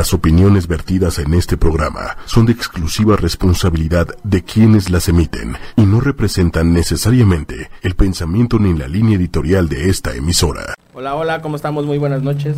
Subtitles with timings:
[0.00, 5.82] Las opiniones vertidas en este programa son de exclusiva responsabilidad de quienes las emiten y
[5.82, 10.72] no representan necesariamente el pensamiento ni la línea editorial de esta emisora.
[10.94, 11.84] Hola, hola, ¿cómo estamos?
[11.84, 12.56] Muy buenas noches.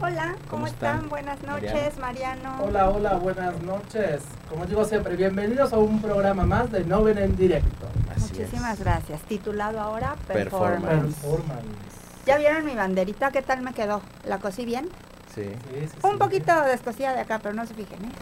[0.00, 0.94] Hola, ¿cómo, ¿Cómo están?
[0.94, 1.08] están?
[1.10, 2.62] Buenas noches, Mariano.
[2.62, 4.22] Hola, hola, buenas noches.
[4.48, 7.88] Como digo siempre, bienvenidos a un programa más de Noven en directo.
[8.14, 8.84] Así Muchísimas es.
[8.84, 9.20] gracias.
[9.22, 10.84] Titulado ahora Performance.
[10.84, 11.14] Performance.
[11.16, 11.64] Performance.
[12.24, 13.32] ¿Ya vieron mi banderita?
[13.32, 14.00] ¿Qué tal me quedó?
[14.28, 14.88] ¿La cosí bien?
[15.34, 15.42] Sí.
[15.44, 16.16] Sí, sí, Un sí.
[16.18, 18.12] poquito descosida de acá, pero no se fijen, ¿eh?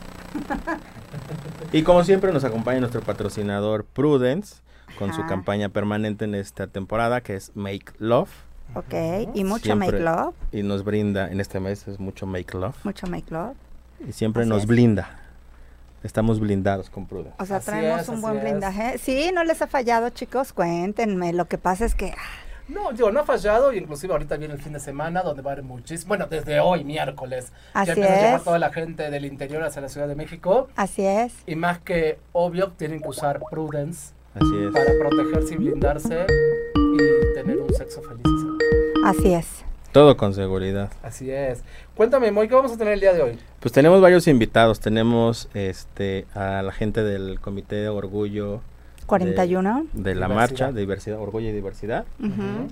[1.72, 4.56] Y como siempre nos acompaña nuestro patrocinador Prudence
[4.98, 8.30] con su campaña permanente en esta temporada que es Make Love
[8.74, 8.94] Ok,
[9.34, 9.88] y mucho Siempre.
[9.90, 10.34] make love.
[10.50, 13.54] y nos brinda en este mes es mucho Make Love Mucho make love.
[14.08, 14.66] y siempre Así nos es.
[14.66, 15.18] blinda.
[16.02, 17.34] Estamos blindados con Prudence.
[17.38, 18.42] O sea, Así traemos es, un buen es.
[18.42, 18.98] blindaje.
[18.98, 20.52] Sí, no les ha fallado, chicos.
[20.52, 21.32] Cuéntenme.
[21.32, 22.12] Lo que pasa es que.
[22.16, 22.20] ah,
[22.68, 25.50] No, digo, no ha fallado y inclusive ahorita viene el fin de semana donde va
[25.50, 28.44] a haber muchísimo, bueno, desde hoy, miércoles, Así ya empieza a llegar es.
[28.44, 31.34] toda la gente del interior hacia la Ciudad de México Así es.
[31.46, 34.72] y más que obvio tienen que usar Prudence Así es.
[34.72, 36.26] para protegerse y blindarse
[36.76, 38.22] y tener un sexo feliz.
[39.04, 39.64] Así es.
[39.90, 40.90] Todo con seguridad.
[41.02, 41.62] Así es.
[41.94, 43.38] Cuéntame, Moy, ¿qué vamos a tener el día de hoy?
[43.60, 44.80] Pues tenemos varios invitados.
[44.80, 48.62] Tenemos este a la gente del Comité de Orgullo
[49.06, 49.86] 41.
[49.92, 50.28] de la Diversidad.
[50.34, 52.04] marcha de diversidad, orgullo y diversidad.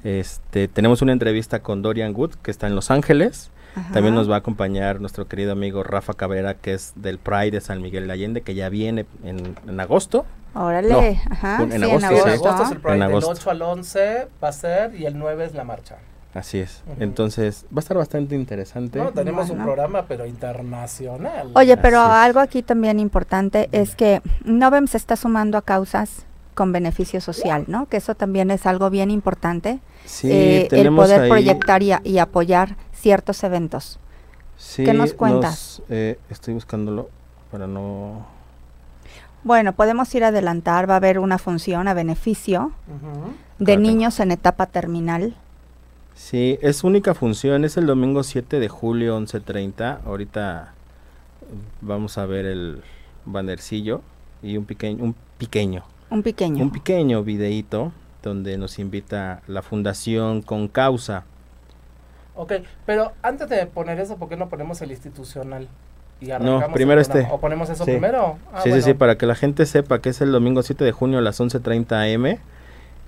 [0.04, 3.50] Este, tenemos una entrevista con Dorian Wood, que está en Los Ángeles.
[3.74, 3.92] Ajá.
[3.92, 7.60] También nos va a acompañar nuestro querido amigo Rafa Cabrera, que es del Pride de
[7.60, 10.26] San Miguel de Allende, que ya viene en, en agosto.
[10.54, 10.88] Órale.
[10.88, 10.98] No,
[11.32, 11.62] Ajá.
[11.62, 12.28] en sí, agosto, en sí.
[12.30, 13.30] agosto es el Pride, En del agosto.
[13.30, 15.98] 8 al 11 va a ser y el 9 es la marcha.
[16.32, 16.82] Así es.
[17.00, 18.98] Entonces, va a estar bastante interesante.
[19.00, 19.64] No, tenemos un Bueno.
[19.64, 21.50] programa, pero internacional.
[21.54, 26.24] Oye, pero Así algo aquí también importante es que Novem se está sumando a causas
[26.54, 27.86] con beneficio social, ¿no?
[27.86, 29.80] Que eso también es algo bien importante.
[30.04, 33.98] Sí, eh, el poder ahí- proyectar y, a- y apoyar ciertos eventos.
[34.56, 35.82] sí, ¿qué nos cuentas?
[35.88, 37.08] eh, estoy buscándolo
[37.50, 38.26] para no...
[39.42, 42.72] Bueno, podemos ir a adelantar, va a haber una función a beneficio
[43.58, 43.80] de Claro.
[43.80, 45.34] niños en etapa terminal.
[46.20, 50.00] Sí, es única función, es el domingo 7 de julio 11.30.
[50.04, 50.74] Ahorita
[51.82, 52.82] mm, vamos a ver el
[53.24, 54.02] bandercillo
[54.42, 56.62] y un pequeño, un pequeño, Un pequeño.
[56.62, 57.92] un pequeño videíto
[58.22, 61.24] donde nos invita la Fundación Con Causa.
[62.36, 62.52] Ok,
[62.84, 65.68] pero antes de poner eso, ¿por qué no ponemos el institucional?
[66.20, 67.26] Y No, primero este.
[67.30, 67.92] ¿O ponemos eso Sí.
[67.92, 68.36] primero?
[68.52, 68.84] Ah, sí, bueno.
[68.84, 71.22] sí, sí, para que la gente sepa que es el domingo 7 de junio a
[71.22, 72.36] las 11.30 am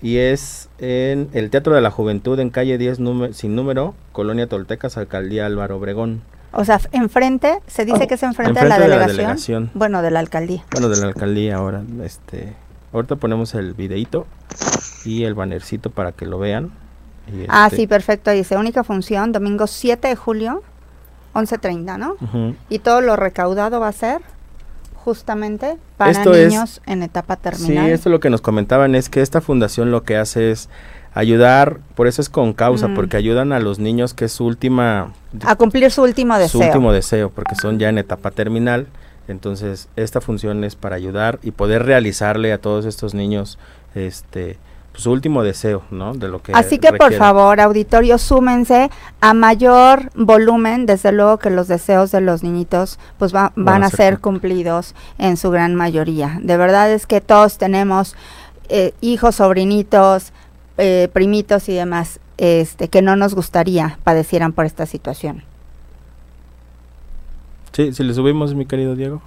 [0.02, 4.48] y es en el Teatro de la Juventud en calle 10 número- sin número, Colonia
[4.48, 6.22] Toltecas, Alcaldía Álvaro Obregón.
[6.52, 9.16] O sea, enfrente, se dice Oh, que es enfrente, enfrente de, la de la delegación.
[9.16, 9.70] delegación.
[9.74, 10.64] Bueno, de la alcaldía.
[10.72, 12.52] Bueno, de la alcaldía ahora, este,
[12.92, 14.26] ahorita ponemos el videíto
[15.06, 16.72] y el bannercito para que lo vean.
[17.26, 18.30] y, Ah, este, sí, perfecto.
[18.32, 20.62] Dice, única función, domingo 7 de julio,
[21.34, 22.16] 11.30, ¿no?
[22.68, 24.20] Y todo lo recaudado va a ser
[25.04, 27.90] justamente para Esto es- niños en etapa Sí, terminal.
[27.90, 30.68] esto lo que nos comentaban es que esta fundación lo que hace es
[31.14, 32.94] ayudar, por eso es con causa, Mm.
[32.94, 35.12] porque ayudan a los niños que es su última,
[35.44, 36.60] A cumplir su último su deseo.
[36.66, 38.86] último deseo, porque son ya en etapa terminal.
[39.28, 43.58] Entonces, esta función es para ayudar y poder realizarle a todos estos niños
[43.94, 44.58] este
[44.94, 46.14] su último deseo, ¿no?
[46.14, 51.50] De lo que Así que por favor, auditorio, súmense a mayor volumen, desde luego que
[51.50, 56.38] los deseos de los niñitos pues va- van, a ser cumplidos en su gran mayoría.
[56.42, 58.14] De verdad es que todos tenemos
[58.68, 60.32] eh, hijos, sobrinitos,
[60.78, 65.42] eh, primitos y demás, este, que no nos gustaría padecieran por esta situación.
[67.72, 69.22] Sí, si le subimos, mi querido Diego.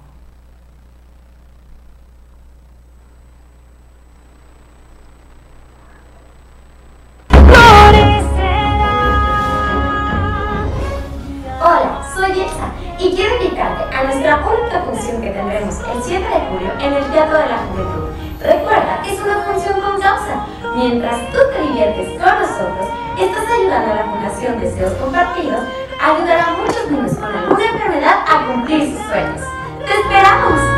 [13.56, 17.46] Invitarte a nuestra única función que tendremos el 7 de julio en el Teatro de
[17.46, 18.10] la Juventud.
[18.40, 20.46] Recuerda, es una función con causa.
[20.74, 22.86] Mientras tú te diviertes con nosotros,
[23.18, 25.60] estás ayudando a la Fundación Deseos Compartidos
[26.00, 29.40] a ayudar a muchos niños con alguna enfermedad a cumplir sus sueños.
[29.86, 30.75] ¡Te esperamos!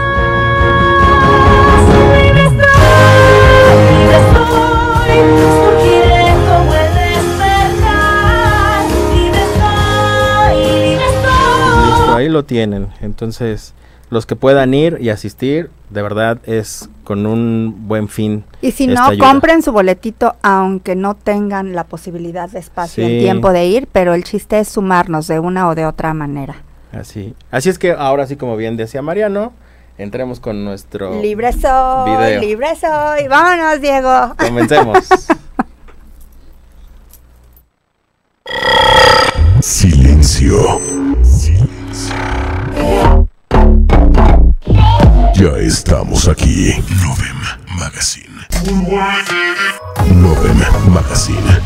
[12.28, 12.88] Ahí lo tienen.
[13.00, 13.72] Entonces,
[14.10, 18.44] los que puedan ir y asistir, de verdad es con un buen fin.
[18.60, 19.28] Y si no, ayuda.
[19.30, 23.12] compren su boletito, aunque no tengan la posibilidad de espacio Sí.
[23.16, 26.56] y tiempo de ir, pero el chiste es sumarnos de una o de otra manera.
[26.92, 27.34] Así.
[27.50, 29.52] Así es que ahora sí, como bien decía Mariano,
[29.98, 31.20] entremos con nuestro...
[31.20, 32.40] Libre soy, video.
[32.40, 33.28] libre soy.
[33.28, 34.34] Vámonos, Diego.
[34.38, 34.98] Comencemos.
[39.60, 40.80] Silencio.
[41.22, 41.77] Silencio.
[45.34, 46.74] Ya estamos aquí.
[47.02, 47.34] Novem
[47.78, 48.28] Magazine.
[50.14, 50.56] Novem
[50.90, 51.60] Magazine.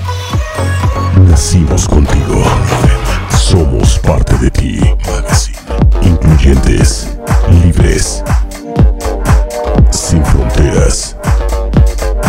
[1.28, 2.44] Nacimos contigo.
[3.30, 4.80] Somos parte de ti.
[5.06, 5.58] Magazine.
[6.02, 7.08] Incluyentes.
[7.64, 8.22] Libres.
[9.90, 11.16] Sin fronteras.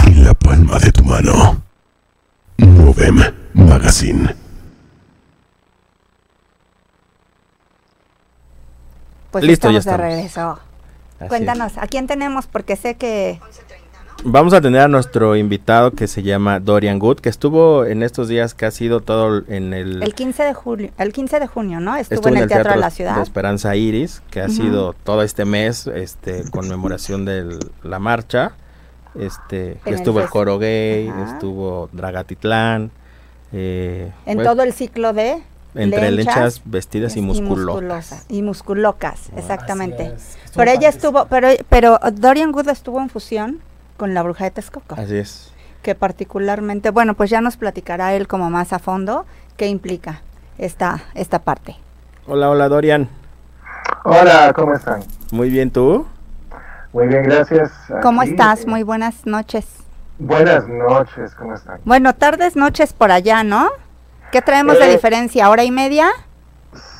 [0.07, 1.61] En la palma de tu mano.
[2.57, 3.21] Novem
[3.53, 4.42] Magazine.
[9.33, 10.13] Pues Listo, ya estamos de estamos.
[10.13, 10.59] regreso.
[11.19, 12.45] Así Cuéntanos, ¿a quién tenemos?
[12.45, 13.39] Porque sé que...
[14.23, 18.27] Vamos a tener a nuestro invitado que se llama Dorian Good, que estuvo en estos
[18.27, 21.79] días que ha sido todo en el, El 15 de julio, el 15 de junio,
[21.79, 21.95] ¿no?
[21.95, 23.19] Estuvo, en el Teatro, de la Ciudad.
[23.23, 28.51] Esperanza Iris, que ha sido todo este mes, este, conmemoración de la marcha.
[29.15, 32.91] Este, En estuvo el coro gay, estuvo Dragatitlán,
[33.51, 35.41] eh, en bueno, todo el ciclo de
[35.75, 38.25] entre lenchas, vestidas y musculosas.
[38.29, 40.07] Y musculocas, exactamente.
[40.07, 40.37] Así es.
[40.55, 43.59] Pero ella estuvo, pero, pero Dorian Good estuvo en fusión
[43.97, 45.51] con la bruja de Texcoco, Así es.
[45.81, 49.25] que particularmente, bueno, pues ya nos platicará él como más a fondo
[49.57, 50.21] qué implica
[50.57, 51.75] esta, esta parte.
[52.27, 53.09] Hola, hola Dorian.
[54.05, 55.03] Hola, ¿cómo están?
[55.31, 56.05] Muy bien, ¿tú?
[56.91, 57.71] Muy bien, gracias.
[58.01, 58.61] ¿Cómo estás?
[58.61, 59.65] eh, Muy buenas noches.
[60.19, 61.79] Buenas noches, ¿cómo están?
[61.85, 63.69] Bueno, tardes, noches por allá, ¿no?
[64.33, 65.47] ¿Qué traemos de Eh, diferencia?
[65.51, 66.09] ¿Hora y media?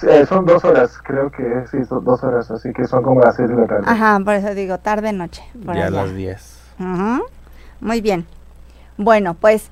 [0.07, 3.35] Eh, son dos horas, creo que sí, son dos horas, así que son como las
[3.35, 3.85] seis de la tarde.
[3.87, 5.41] Ajá, por eso digo tarde, noche.
[5.65, 6.59] Por ya a las 10.
[6.79, 7.23] Ujú.
[7.81, 8.27] Muy bien.
[8.97, 9.71] Bueno, pues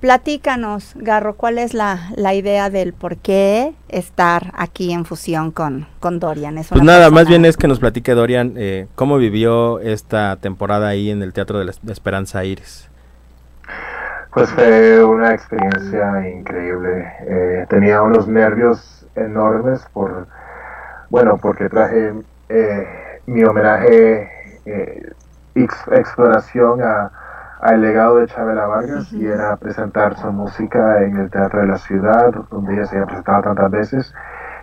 [0.00, 5.86] platícanos, Garro, ¿cuál es la, la idea del por qué estar aquí en fusión con,
[6.00, 6.58] con Dorian?
[6.58, 10.88] Es Pues nada, más bien es que nos platique Dorian eh, cómo vivió esta temporada
[10.88, 12.90] ahí en el Teatro de la Esperanza Iris.
[14.30, 17.12] Pues fue una experiencia increíble.
[17.26, 20.28] Eh, tenía unos nervios enormes por,
[21.10, 22.14] bueno, porque traje
[22.48, 22.86] eh,
[23.26, 24.30] mi homenaje,
[24.66, 25.02] eh,
[25.54, 27.12] ex- exploración a,
[27.60, 31.78] al legado de Chabela Vargas y era presentar su música en el Teatro de la
[31.78, 34.14] Ciudad, donde ella se había presentado tantas veces.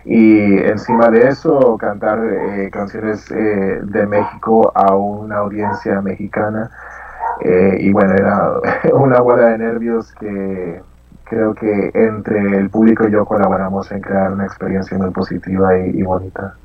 [0.05, 6.69] Y encima de eso, cantar eh, canciones eh, de México a una audiencia mexicana.
[7.39, 8.51] Eh, y bueno, era
[8.93, 10.81] una bola de nervios que
[11.25, 15.99] creo que entre el público y yo colaboramos en crear una experiencia muy positiva y,
[15.99, 16.55] y bonita.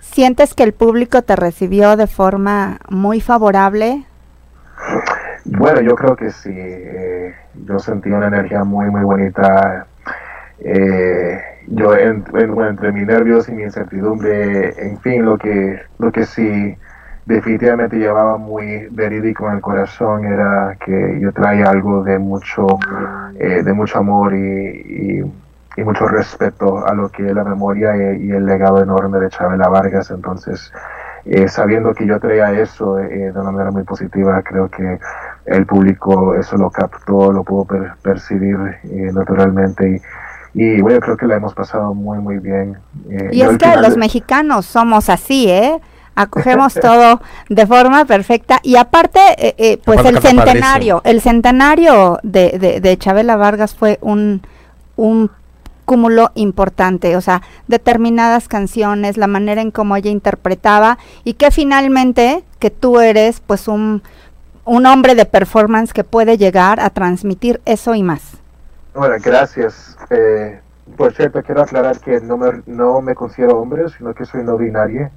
[0.00, 4.04] ¿Sientes que el público te recibió de forma muy favorable?
[5.44, 6.50] Bueno, yo creo que sí.
[6.54, 9.86] eh, yo sentí una energía muy, muy bonita.
[10.58, 16.12] Eh, yo en- en- entre mis nervios y mi incertidumbre, en fin, lo que, lo
[16.12, 16.76] que sí
[17.26, 22.66] definitivamente llevaba muy verídico en el corazón era que yo traía algo de mucho,
[23.38, 25.32] eh, de mucho amor y, y-
[25.76, 29.28] y mucho respeto a lo que es la memoria y, y el legado enorme de
[29.28, 30.08] Chabela Vargas.
[30.12, 30.72] Entonces,
[31.24, 35.00] eh, sabiendo que yo traía eso eh, de una manera muy positiva, creo que
[35.46, 40.00] el público eso lo captó, lo pudo per- percibir eh, naturalmente
[40.54, 42.76] y, y bueno, creo que la hemos pasado muy muy bien.
[43.10, 45.80] Eh, Y es que final los mexicanos somos así, ¿eh?
[46.14, 48.60] Acogemos todo de forma perfecta.
[48.62, 53.74] Y aparte, eh, eh, pues Aparte el centenario, el centenario de, de, de Chabela Vargas
[53.74, 54.42] fue un,
[54.96, 55.30] un
[55.84, 62.44] cúmulo importante, o sea, determinadas canciones, la manera en cómo ella interpretaba y que finalmente
[62.58, 64.02] que tú eres pues un,
[64.64, 68.22] un hombre de performance que puede llegar a transmitir eso y más.
[68.94, 69.96] Bueno, gracias.
[70.10, 70.60] Eh,
[70.96, 74.56] por cierto, quiero aclarar que no me, no me considero hombre, sino que soy no
[74.56, 75.10] binario.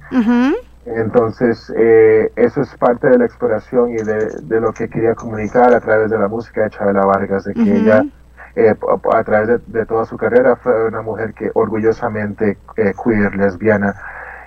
[0.96, 5.74] Entonces, eh, eso es parte de la exploración y de, de lo que quería comunicar
[5.74, 8.06] a través de la música de Chabela Vargas, de que ella,
[8.54, 8.70] eh,
[9.12, 13.34] a, a través de, de toda su carrera, fue una mujer que orgullosamente eh, queer,
[13.36, 13.94] lesbiana.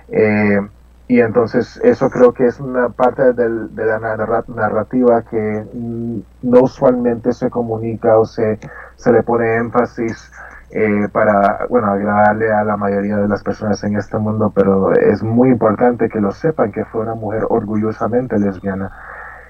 [0.08, 0.60] Eh,
[1.08, 6.20] y entonces eso creo que es una parte del- de la narra- narrativa que mm,
[6.42, 8.58] no usualmente se comunica o se,
[8.96, 10.30] se le pone énfasis
[10.72, 15.22] eh, para, bueno, agradarle a la mayoría de las personas en este mundo, pero es
[15.22, 18.90] muy importante que lo sepan que fue una mujer orgullosamente lesbiana.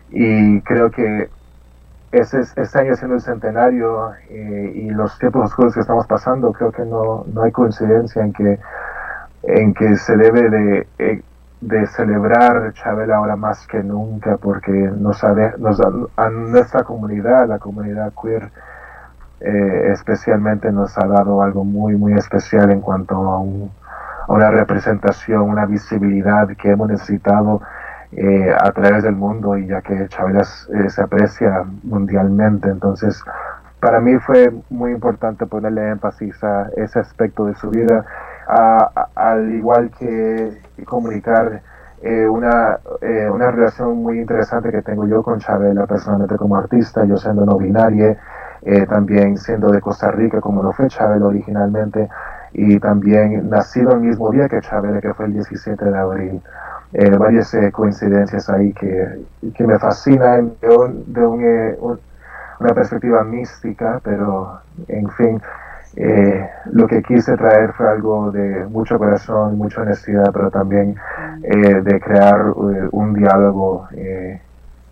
[0.08, 1.30] Y creo que
[2.12, 6.52] ese, es- este año siendo el centenario eh, y los tiempos oscuros que estamos pasando,
[6.52, 8.58] creo que no, no hay coincidencia en que,
[9.42, 11.22] en que se debe de, eh,
[11.60, 15.22] de celebrar Chabela ahora más que nunca, porque nos,
[15.58, 18.52] nos ha- a nuestra comunidad, la comunidad queer,
[19.44, 23.70] eh, especialmente nos ha dado algo muy, muy especial en cuanto a, un-
[24.28, 27.60] una representación, una visibilidad que hemos necesitado
[28.12, 32.68] eh, a través del mundo y ya que Chabela eh, se aprecia mundialmente.
[32.68, 33.22] Entonces,
[33.80, 38.04] para mí fue muy importante ponerle énfasis a ese aspecto de su vida,
[39.14, 40.56] al igual que
[40.86, 41.62] comunicar
[42.02, 47.04] eh, una, eh, una relación muy interesante que tengo yo con Chabela personalmente como artista,
[47.04, 48.16] yo siendo no binaria,
[48.62, 52.08] eh, también siendo de Costa Rica como lo fue Chabela originalmente
[52.52, 56.42] y también nacido el mismo día que Chabela, que fue el 17 de abril.
[57.18, 60.68] varias coincidencias ahí que, que me fascinan de,
[61.06, 61.26] de
[62.60, 65.40] una perspectiva mística, pero en fin,
[65.96, 70.96] eh, lo que quise traer fue algo de mucho corazón, mucha honestidad, pero también
[71.42, 73.88] eh, de crear eh, un diálogo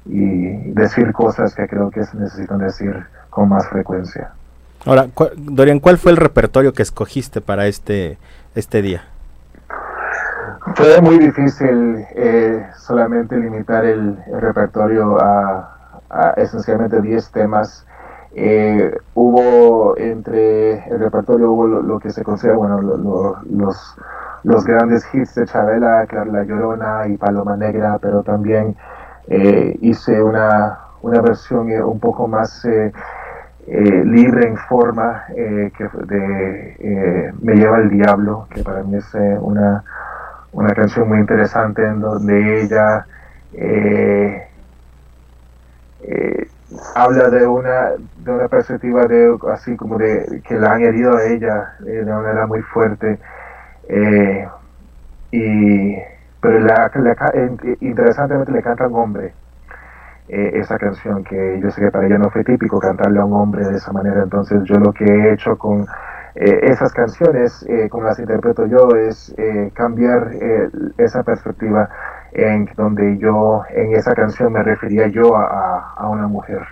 [0.06, 2.94] y decir cosas que creo que se necesitan decir
[3.28, 4.32] con más frecuencia.
[4.86, 8.18] Ahora, Dorian, ¿cuál fue el repertorio que escogiste para este,
[8.54, 9.04] este día?
[10.74, 12.06] Fue muy difícil
[12.76, 17.84] solamente limitar el, repertorio a, a esencialmente 10 temas
[18.32, 23.96] eh, hubo entre el repertorio hubo lo, que se considera bueno los,
[24.44, 28.76] los grandes hits de Chabela, La Llorona y Paloma Negra, pero también
[29.30, 32.66] eh, hice una, una versión eh, un poco más
[33.66, 39.84] libre en forma que de Me lleva el diablo, que para mí es una,
[40.52, 43.06] una canción muy interesante en donde ella
[46.94, 51.24] habla de una, de una perspectiva de así como de que la han herido a
[51.24, 53.18] ella eh, de una manera muy fuerte
[53.88, 54.48] eh,
[55.32, 55.96] y
[56.40, 56.90] pero la,
[57.80, 59.34] interesantemente le canta a un hombre
[60.28, 63.34] eh, esa canción que yo sé que para ella no fue típico cantarle a un
[63.34, 65.86] hombre de esa manera entonces yo lo que he hecho con
[66.36, 69.34] esas canciones como las interpreto yo es
[69.74, 70.30] cambiar
[70.96, 71.90] esa perspectiva
[72.32, 76.62] en donde yo en esa canción me refería yo a, a una mujer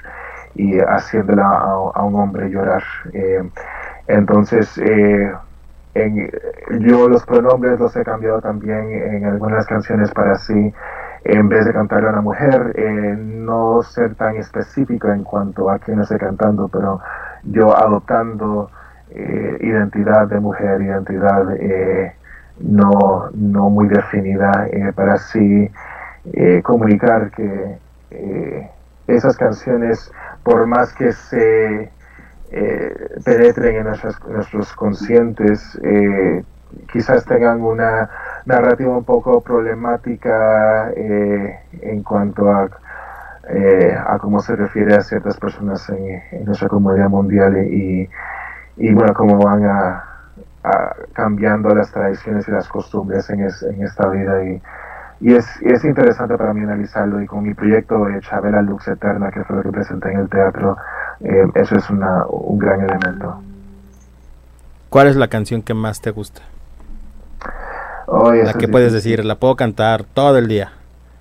[0.58, 2.82] y haciéndola a, un hombre llorar.
[3.12, 3.48] Eh,
[4.08, 5.32] entonces, eh,
[6.80, 10.73] yo los pronombres los he cambiado también en algunas canciones para así,
[11.25, 15.78] en vez de cantar a una mujer, eh, no ser tan específico en cuanto a
[15.78, 17.00] quién estoy cantando, pero
[17.45, 18.71] yo adoptando
[19.11, 21.42] identidad de mujer, identidad
[22.61, 25.71] no, no muy definida, para así
[26.62, 27.78] comunicar que
[29.09, 31.90] esas canciones por más que se eh,
[33.24, 36.42] penetren en nuestros conscientes, eh,
[36.92, 38.08] quizás tengan una
[38.44, 42.68] narrativa un poco problemática eh, en cuanto a,
[44.06, 48.08] a cómo se refiere a ciertas personas en, nuestra comunidad mundial y,
[48.76, 50.04] y bueno, cómo van a,
[51.14, 54.60] cambiando las tradiciones y las costumbres en, en esta vida y,
[55.20, 59.30] y es, es interesante para mí analizarlo y con mi proyecto de Chabela Lux Eterna,
[59.30, 60.76] que fue lo que presenté en el teatro,
[61.20, 63.42] eh, eso es una, un gran elemento.
[64.88, 66.42] ¿Cuál es la canción que más te gusta?
[68.06, 70.72] la que puedes decir, la puedo cantar todo el día.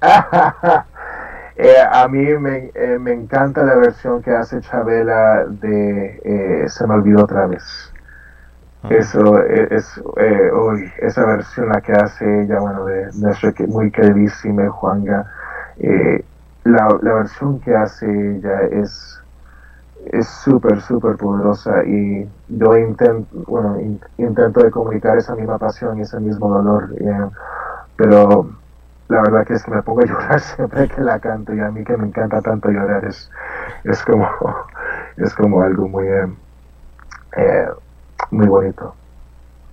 [1.57, 6.93] eh, a mí me, eh, me, encanta la versión que hace Chabela de Se me
[6.93, 7.91] olvidó otra vez.
[8.89, 10.51] Eso e, es, eh,
[10.99, 15.25] esa versión la que hace ella, bueno, de nuestra muy queridísima Juanga,
[15.79, 16.23] eh,
[16.63, 19.21] la, la, versión que hace ella es
[20.11, 23.77] es súper, súper poderosa y yo intento, bueno,
[24.17, 27.29] intento de comunicar esa misma pasión y ese mismo dolor, eh,
[27.95, 28.49] pero
[29.09, 31.71] la verdad que es que me pongo a llorar siempre que la canto y a
[31.71, 33.29] mí que me encanta tanto llorar es,
[33.83, 34.27] es como
[35.17, 37.67] es como algo muy eh,
[38.31, 38.93] muy bonito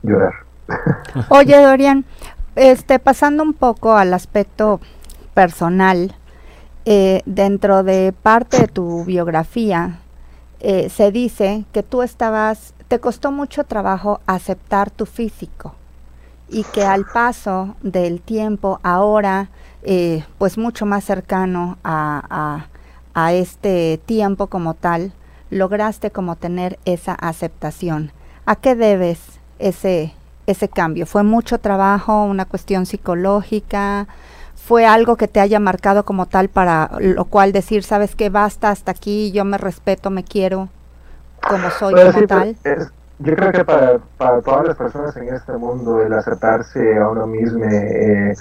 [0.03, 0.35] llorar.
[1.29, 2.05] Oye, Dorian,
[2.57, 4.81] este, pasando un poco al aspecto
[5.35, 6.15] personal,
[6.87, 10.01] eh, dentro de parte de tu biografía,
[10.61, 15.75] eh, se dice que tú estabas, te costó mucho trabajo aceptar tu físico
[16.49, 19.49] y que al paso del tiempo, ahora,
[19.83, 22.67] eh, pues mucho más cercano a,
[23.15, 25.13] a este tiempo como tal,
[25.51, 28.13] lograste como tener esa aceptación.
[28.47, 30.13] ¿A qué debes ese,
[30.47, 31.07] ese cambio?
[31.07, 34.07] ¿Fue mucho trabajo, una cuestión psicológica?
[34.55, 38.71] ¿Fue algo que te haya marcado como tal para lo cual decir, sabes que basta
[38.71, 40.69] hasta aquí, yo me respeto, me quiero
[41.49, 42.57] como soy como tal?
[43.21, 47.27] yo creo que para, para, todas las personas en este mundo el aceptarse a uno
[47.27, 48.35] mismo, eh,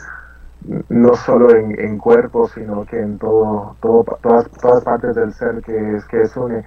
[0.89, 5.61] no solo en, en, cuerpo, sino que en todo, todo todas, todas partes del ser
[5.61, 6.63] que es, que es un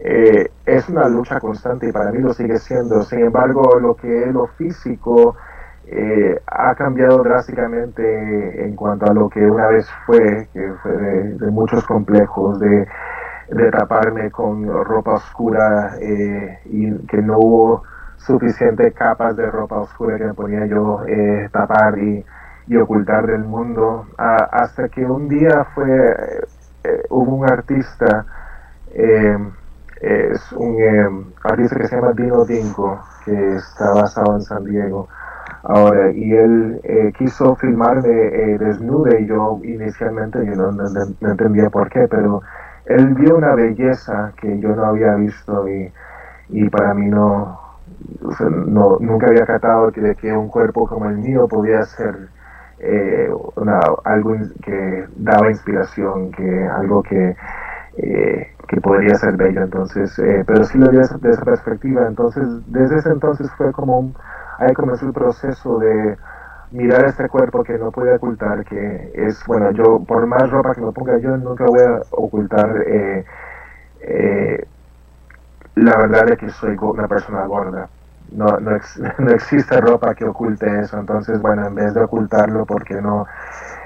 [0.00, 3.02] eh, es una lucha constante y para mí lo sigue siendo.
[3.02, 5.36] Sin embargo, lo que es lo físico
[5.86, 11.50] eh, ha cambiado drásticamente en cuanto a lo que una vez fue, que fue de,
[11.50, 12.86] muchos complejos, de,
[13.72, 17.82] taparme con ropa oscura eh, y que no hubo
[18.18, 21.00] suficiente capas de ropa oscura que me ponía yo
[21.50, 22.24] tapar y,
[22.76, 26.44] ocultar del mundo, hasta que un día fue,
[26.84, 28.26] eh, hubo un artista,
[28.92, 29.38] eh,
[30.00, 31.08] es un eh,
[31.44, 35.08] artista que se llama Dino Dingo, que está basado en San Diego.
[35.62, 36.80] Ahora, y él
[37.18, 38.08] quiso filmarme
[38.58, 40.70] desnuda y yo inicialmente yo no,
[41.20, 42.42] entendía por qué, pero
[42.86, 45.92] él vio una belleza que yo no había visto y,
[46.50, 47.58] y para mí no,
[48.66, 52.28] no, nunca había catado que, que un cuerpo como el mío podía ser
[52.80, 53.30] eh,
[54.04, 57.36] algo que daba inspiración, que algo que,
[57.98, 59.62] eh, que podría ser bello.
[59.62, 62.06] Entonces, eh, pero sí lo vi desde esa perspectiva.
[62.06, 64.14] Entonces, desde ese entonces fue como un,
[64.58, 66.16] ahí comenzó el proceso de
[66.70, 70.82] mirar este cuerpo que no puede ocultar, que es, bueno, yo por más ropa que
[70.82, 72.84] me ponga, yo nunca voy a ocultar
[75.76, 77.88] la verdad de que soy una persona gorda
[78.32, 78.78] no, no,
[79.18, 80.98] no, existe ropa que oculte eso.
[80.98, 83.26] Entonces, bueno, en vez de ocultarlo, ¿por qué no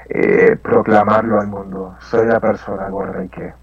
[0.09, 1.95] eh, proclamarlo al mundo?
[1.99, 3.53] Soy la persona gorda y qué.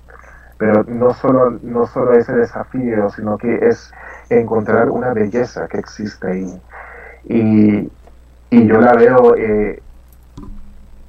[0.61, 3.91] Pero no solo, no solo ese desafío, sino que es
[4.29, 6.61] encontrar una belleza que existe ahí.
[7.25, 7.91] Y,
[8.51, 9.83] y yo la veo eh,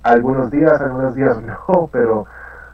[0.03, 2.25] algunos días, algunos días no, pero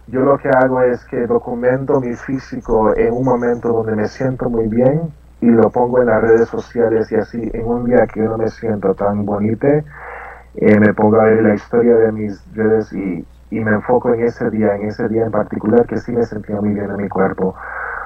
[0.06, 4.48] yo lo que hago es que documento mi físico en un momento donde me siento
[4.48, 8.20] muy bien y lo pongo en las redes sociales y así en un día que
[8.20, 12.40] yo no me siento tan bonito, eh, me pongo a ver la historia de mis
[12.54, 16.12] redes y, y, me enfoco en ese día, en ese día en particular que sí
[16.12, 17.56] me sentía muy bien en mi cuerpo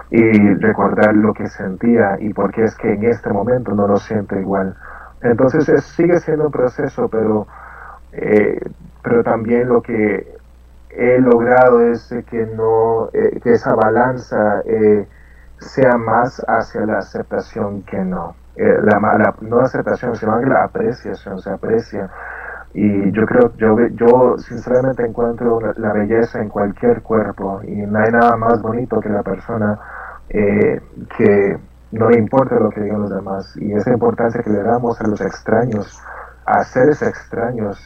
[0.09, 3.97] y recordar lo que sentía y por qué es que en este momento no lo
[3.97, 4.75] siento igual.
[5.21, 7.47] Entonces sigue siendo un proceso, pero,
[8.11, 8.59] eh,
[9.03, 10.35] pero también lo que
[10.89, 14.61] he logrado es que, no, eh, que esa balanza
[15.59, 18.35] sea más hacia la aceptación que no.
[18.55, 22.09] Eh, la, la, no aceptación, sino la apreciación, se aprecia.
[22.73, 28.11] Y yo creo, yo, yo sinceramente encuentro la, belleza en cualquier cuerpo y no hay
[28.11, 29.77] nada más bonito que la persona
[30.29, 30.79] eh,
[31.17, 31.57] que
[31.91, 33.55] no le importa lo que digan los demás.
[33.57, 36.01] Y esa importancia que le damos a los extraños,
[36.45, 37.77] a seres extraños,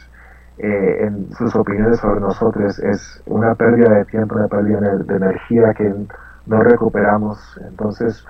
[0.58, 5.74] eh, en sus opiniones sobre nosotros es una pérdida de tiempo, una pérdida de energía
[5.74, 5.94] que
[6.46, 7.60] no recuperamos.
[7.68, 8.26] Entonces,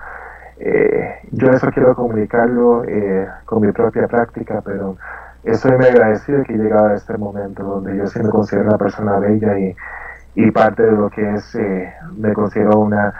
[0.58, 4.96] eh, yo eso quiero comunicarlo eh, con mi propia práctica, pero
[5.46, 8.78] estoy muy agradecido que he llegado a este momento donde yo sí me considero una
[8.78, 9.74] persona bella y,
[10.34, 13.14] y parte de lo que es, eh, me considero una,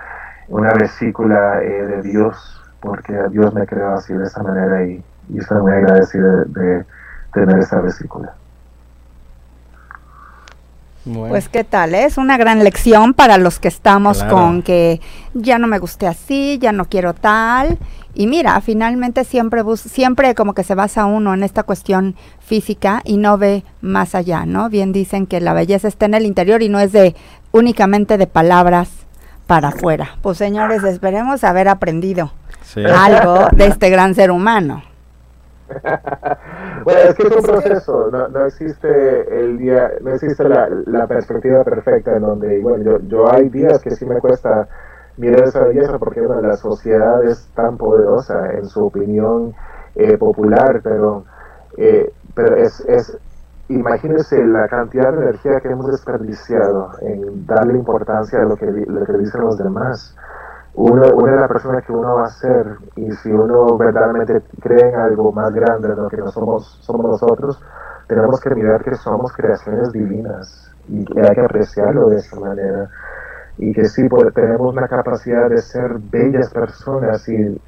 [0.49, 5.03] una vesícula de Dios, porque Dios me creó así de esa manera y,
[5.37, 6.85] estoy muy agradecido de
[7.33, 8.33] tener esa vesícula.
[11.05, 12.05] Pues qué tal, ¿eh?
[12.05, 15.01] es una gran lección para los que estamos con que
[15.35, 17.79] ya no me guste así, ya no quiero tal.
[18.19, 23.19] Y mira, finalmente siempre siempre como que se basa uno en esta cuestión física y
[23.19, 24.71] no ve más allá, ¿no?
[24.71, 27.15] Bien dicen que la belleza está en el interior y no es de
[27.53, 28.89] únicamente de palabras
[29.47, 30.17] para afuera.
[30.23, 32.33] Pues señores, esperemos haber aprendido
[32.75, 34.83] algo de este gran ser humano.
[36.85, 41.07] bueno, es que es un proceso, no, no existe el día, no existe la, la,
[41.07, 44.69] perspectiva perfecta en donde, bueno, yo, yo hay días que sí me cuesta
[45.17, 49.55] mirar esa belleza porque la sociedad es tan poderosa en su opinión
[49.95, 51.25] eh, popular, pero,
[51.77, 53.17] eh, pero es, es,
[53.69, 59.05] imagínense la cantidad de energía que hemos desperdiciado en darle importancia a lo que, lo
[59.05, 60.15] que dicen los demás.
[60.75, 64.91] Uno, una de las personas que uno va a ser y si uno verdaderamente cree
[64.91, 67.59] en algo más grande de lo que no somos, somos nosotros,
[68.07, 72.91] tenemos que mirar que somos creaciones divinas y hay que apreciarlo de esa manera
[73.59, 77.61] y que sí pues, tenemos una capacidad de ser bellas personas y,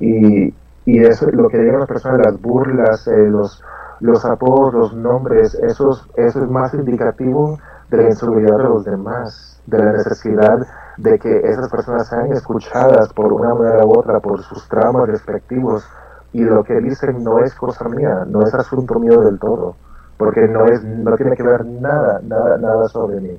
[0.00, 3.62] y, y eso lo que digan las personas, las burlas, eh, los,
[4.00, 7.58] los apodos, los nombres, eso, eso es más indicativo
[7.90, 13.12] de la inseguridad de los demás, de la necesidad de que esas personas sean escuchadas
[13.12, 15.84] por una manera u otra por sus traumas respectivos
[16.32, 19.76] y lo que dicen no es cosa mía, no es asunto mío del todo,
[20.16, 23.38] porque no es no tiene que ver nada, nada, nada sobre mí.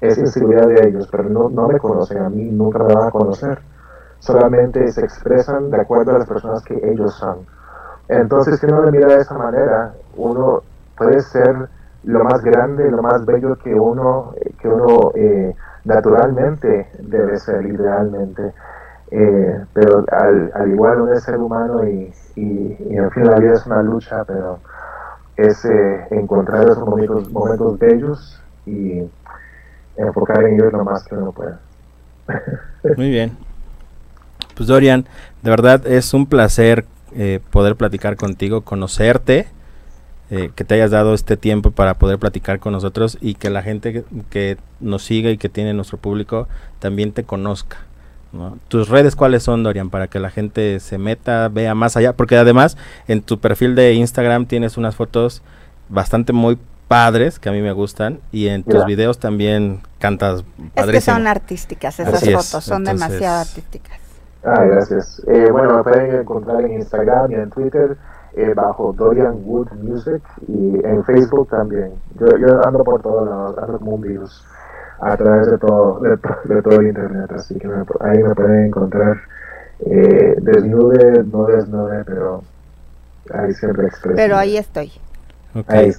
[0.00, 3.10] Es inseguridad de ellos, pero no, no me conocen a mí, nunca me van a
[3.10, 3.58] conocer.
[4.18, 7.46] Solamente se expresan de acuerdo a las personas que ellos son.
[8.08, 10.62] Entonces, si uno le mira de esa manera, uno
[10.96, 11.68] puede ser
[12.04, 15.54] lo más grande, lo más bello que uno, que uno eh,
[15.84, 18.52] naturalmente debe ser, idealmente.
[19.10, 23.54] Eh, pero al, al, igual uno es ser humano y, y, en fin la vida
[23.54, 24.58] es una lucha, pero
[25.36, 29.08] es eh, encontrar esos momentos, momentos bellos y
[29.96, 31.60] enfocar en ellos lo más que uno pueda.
[32.96, 33.36] Muy bien.
[34.54, 35.06] Pues Dorian,
[35.42, 39.48] de verdad es un placer eh, poder platicar contigo, conocerte.
[40.28, 43.62] eh, que te hayas dado este tiempo para poder platicar con nosotros y que la
[43.62, 46.48] gente que, nos siga y que tiene nuestro público
[46.80, 47.78] también te conozca.
[48.68, 49.88] ¿Tus redes cuáles son, Dorian?
[49.88, 52.12] Para que la gente se meta, vea más allá.
[52.14, 52.76] Porque además
[53.08, 55.42] en tu perfil de Instagram tienes unas fotos
[55.88, 60.44] bastante muy padres que a mí me gustan y en tus videos también cantas
[60.74, 60.84] padrísimo.
[60.84, 63.98] Es que son artísticas esas fotos, son demasiado artísticas.
[64.44, 65.20] Ah, gracias.
[65.26, 67.96] Eh, bueno, me pueden encontrar en Instagram y en Twitter
[68.36, 71.94] eh, bajo Dorian Wood Music y en Facebook también.
[72.20, 74.44] Yo, yo ando por todos lados, ando como un virus
[75.00, 77.68] a través de todo, de, todo el internet, así que
[78.00, 79.20] ahí me pueden encontrar
[79.80, 82.42] eh, desnude, no desnude, pero
[83.34, 84.16] ahí siempre expreso.
[84.16, 84.92] Pero ahí estoy.
[85.54, 85.92] Okay.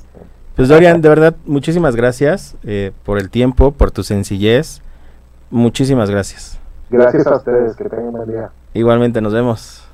[0.58, 4.82] Pues Dorian, de verdad, muchísimas gracias eh, por el tiempo, por tu sencillez.
[5.52, 6.58] Muchísimas gracias.
[6.90, 8.50] Gracias a ustedes, que tengan un buen día.
[8.74, 9.88] Igualmente, nos vemos.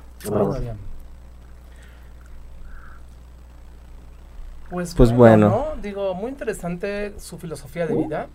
[4.70, 8.28] Pues, pues bueno, Digo, muy interesante su filosofía de vida.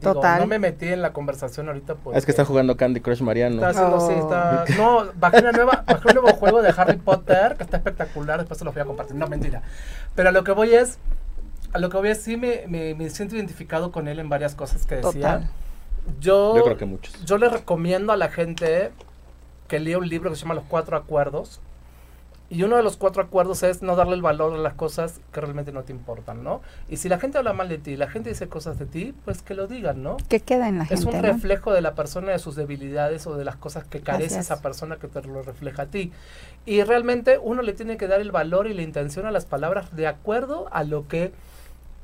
[0.00, 0.40] Total.
[0.40, 1.96] No me metí en la conversación ahorita.
[2.14, 3.56] Es que está jugando Candy Crush Mariano.
[3.56, 4.64] Está haciendo, sí, está.
[4.78, 8.38] No, bajé, una nueva, bajé un nuevo juego de Harry Potter que está espectacular.
[8.38, 9.16] Después se lo voy a compartir.
[9.16, 9.60] No, mentira.
[10.14, 10.98] Pero a lo que voy es.
[11.72, 14.54] A lo que voy es, sí me, me, me siento identificado con él en varias
[14.54, 15.12] cosas que decía.
[15.12, 15.50] Total.
[16.20, 17.24] Yo, yo creo que muchos.
[17.24, 18.92] Yo le recomiendo a la gente
[19.66, 21.60] que lea un libro que se llama Los Cuatro Acuerdos
[22.50, 25.40] y uno de los cuatro acuerdos es no darle el valor a las cosas que
[25.40, 26.62] realmente no te importan, ¿no?
[26.88, 29.42] Y si la gente habla mal de ti, la gente dice cosas de ti, pues
[29.42, 30.16] que lo digan, ¿no?
[30.28, 31.02] Que queda en la gente.
[31.02, 34.38] Es un reflejo de la persona, de sus debilidades o de las cosas que carece
[34.38, 36.10] esa persona que te lo refleja a ti.
[36.64, 39.94] Y realmente uno le tiene que dar el valor y la intención a las palabras
[39.94, 41.32] de acuerdo a lo que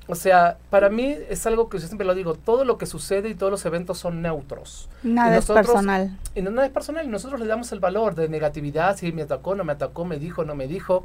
[0.06, 3.28] o sea, para mí es algo que yo siempre lo digo, todo lo que sucede
[3.28, 4.88] y todos los eventos son neutros.
[5.02, 6.18] Nada es personal.
[6.34, 9.22] Y no, nada es personal y nosotros le damos el valor de negatividad, si me
[9.22, 11.04] atacó, no me atacó, me dijo, no me dijo.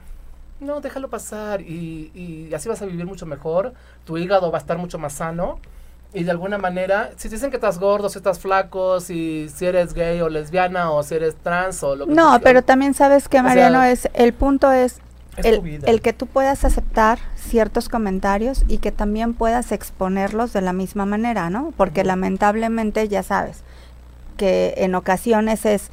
[0.59, 3.73] No, déjalo pasar y, y así vas a vivir mucho mejor,
[4.05, 5.59] tu hígado va a estar mucho más sano
[6.12, 9.65] y de alguna manera, si te dicen que estás gordo, si estás flaco, si, si
[9.65, 13.29] eres gay o lesbiana o si eres trans o lo que No, pero también sabes
[13.29, 14.99] que Mariano es, el punto es
[15.43, 21.06] el, que tú puedas aceptar ciertos comentarios y que también puedas exponerlos de la misma
[21.06, 21.73] manera, ¿no?
[21.78, 23.63] Porque lamentablemente ya sabes
[24.38, 25.91] que en ocasiones es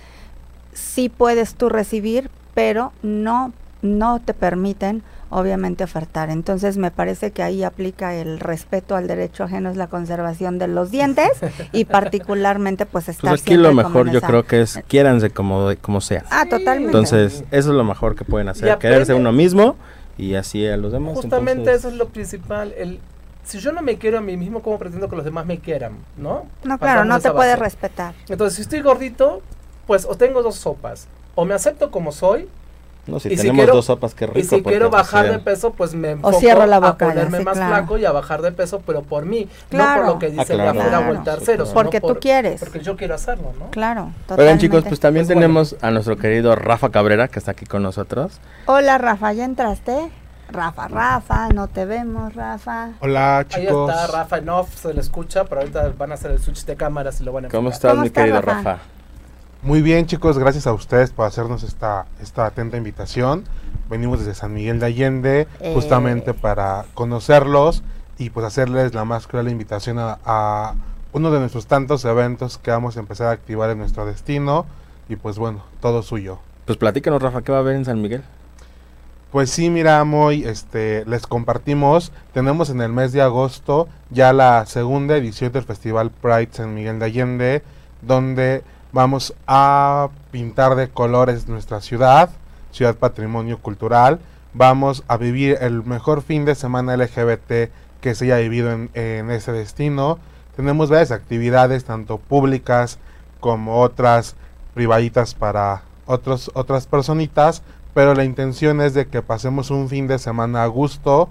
[0.73, 6.31] sí puedes tú recibir, pero no no te permiten obviamente ofertar.
[6.31, 10.69] Entonces me parece que ahí aplica el respeto al derecho ajeno es la conservación de
[10.69, 11.31] los dientes
[11.73, 15.71] y particularmente pues, pues estar pues aquí lo mejor yo creo que es quiéranse como
[15.81, 16.25] como sea.
[16.31, 16.87] Ah, totalmente.
[16.87, 19.77] Entonces, eso es lo mejor que pueden hacer, quererse uno mismo
[20.17, 21.15] y así a los demás.
[21.15, 23.01] Justamente eso es lo principal, el
[23.47, 25.99] si yo no me quiero a mí mismo, ¿cómo pretendo que los demás me quieran?
[26.17, 26.47] ¿No?
[26.65, 28.13] No, claro, no te puedes respetar.
[28.29, 29.41] Entonces, si estoy gordito,
[29.87, 31.07] pues o tengo dos sopas.
[31.37, 32.49] O me acepto como soy,
[33.07, 34.39] no, si tenemos dos sopas, que rico.
[34.39, 37.99] Y si quiero bajar de peso, pues me enfoco la boca, a ponerme más flaco
[37.99, 40.91] y a bajar de peso, pero por mí, no por lo que dice ah, claro.
[40.91, 41.65] la o el tercero.
[41.73, 42.61] Porque tú quieres.
[42.61, 43.71] Porque yo quiero hacerlo, ¿no?
[43.71, 47.67] Claro, Oigan chicos, pues también pues tenemos a nuestro querido Rafa Cabrera, que está aquí
[47.67, 48.41] con nosotros.
[48.67, 50.11] Hola Rafa, ¿ya entraste?
[50.49, 52.91] Rafa, Rafa, no te vemos, Rafa.
[53.01, 53.91] Hola, chicos.
[53.91, 56.65] Ahí está Rafa en off, se le escucha, pero ahorita van a hacer el switch
[56.65, 58.79] de cámaras y lo van a ¿Cómo estás, mi querido Rafa?
[59.67, 63.43] Muy bien, chicos, gracias a ustedes por hacernos esta, esta atenta invitación.
[63.91, 65.73] Venimos desde San Miguel de Allende eh.
[65.75, 67.83] justamente para conocerlos
[68.17, 70.75] y pues hacerles la más cruel invitación a,
[71.13, 74.67] uno de nuestros tantos eventos que vamos a empezar a activar en nuestro destino
[75.09, 76.39] y pues bueno, todo suyo.
[76.65, 78.23] Pues platícanos, Rafa, ¿qué va a haber en San Miguel?
[79.33, 84.65] Pues sí, mira, Moy, este, les compartimos, tenemos en el mes de agosto ya la
[84.67, 87.63] segunda edición del Festival Pride San Miguel de Allende,
[88.01, 92.31] donde vamos a pintar de colores nuestra ciudad,
[92.73, 94.21] Ciudad Patrimonio Cultural.
[94.53, 97.71] Vamos a vivir el mejor fin de semana LGBT
[98.01, 100.19] que se haya vivido en, ese destino.
[100.57, 102.99] Tenemos varias actividades, tanto públicas
[103.41, 104.37] como otras
[104.75, 107.63] privaditas para otros, otras personitas,
[107.95, 111.29] pero la intención es de que pasemos un fin de semana a gusto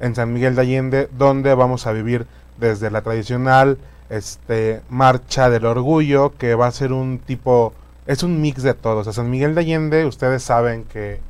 [0.00, 2.26] en San Miguel de Allende, donde vamos a vivir
[2.58, 3.78] desde la tradicional
[4.12, 7.72] este, marcha del orgullo, que va a ser un tipo
[8.06, 9.14] es un mix de todos.
[9.14, 11.20] San Miguel de Allende, ustedes saben que,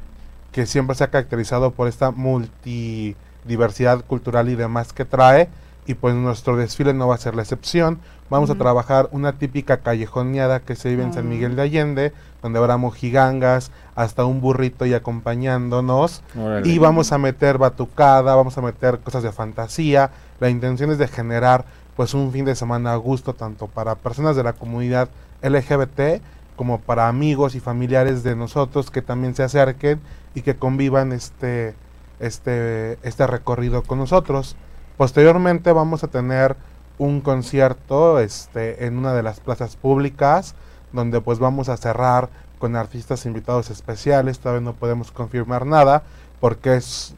[0.53, 5.49] que siempre se ha caracterizado por esta multidiversidad cultural y demás que trae.
[5.85, 7.99] Y pues nuestro desfile no va a ser la excepción.
[8.31, 12.61] Vamos a trabajar una típica callejoneada que se vive en San Miguel de Allende, donde
[12.61, 16.23] habrá mojigangas, hasta un burrito y acompañándonos.
[16.65, 20.13] Y vamos a meter batucada, vamos a meter cosas de fantasía.
[20.41, 24.37] La intención es de generar pues un fin de semana a gusto tanto para personas
[24.37, 25.09] de la comunidad
[25.43, 26.23] LGBT
[26.57, 30.01] como para amigos y familiares de nosotros que también se acerquen
[30.35, 31.75] y que convivan este
[32.23, 34.57] este, este recorrido con nosotros.
[34.97, 36.57] Posteriormente vamos a tener
[36.97, 40.55] un concierto este, en una de las plazas públicas,
[40.93, 44.39] donde pues vamos a cerrar con artistas invitados especiales.
[44.39, 46.05] Todavía no podemos confirmar nada
[46.41, 47.15] porque es,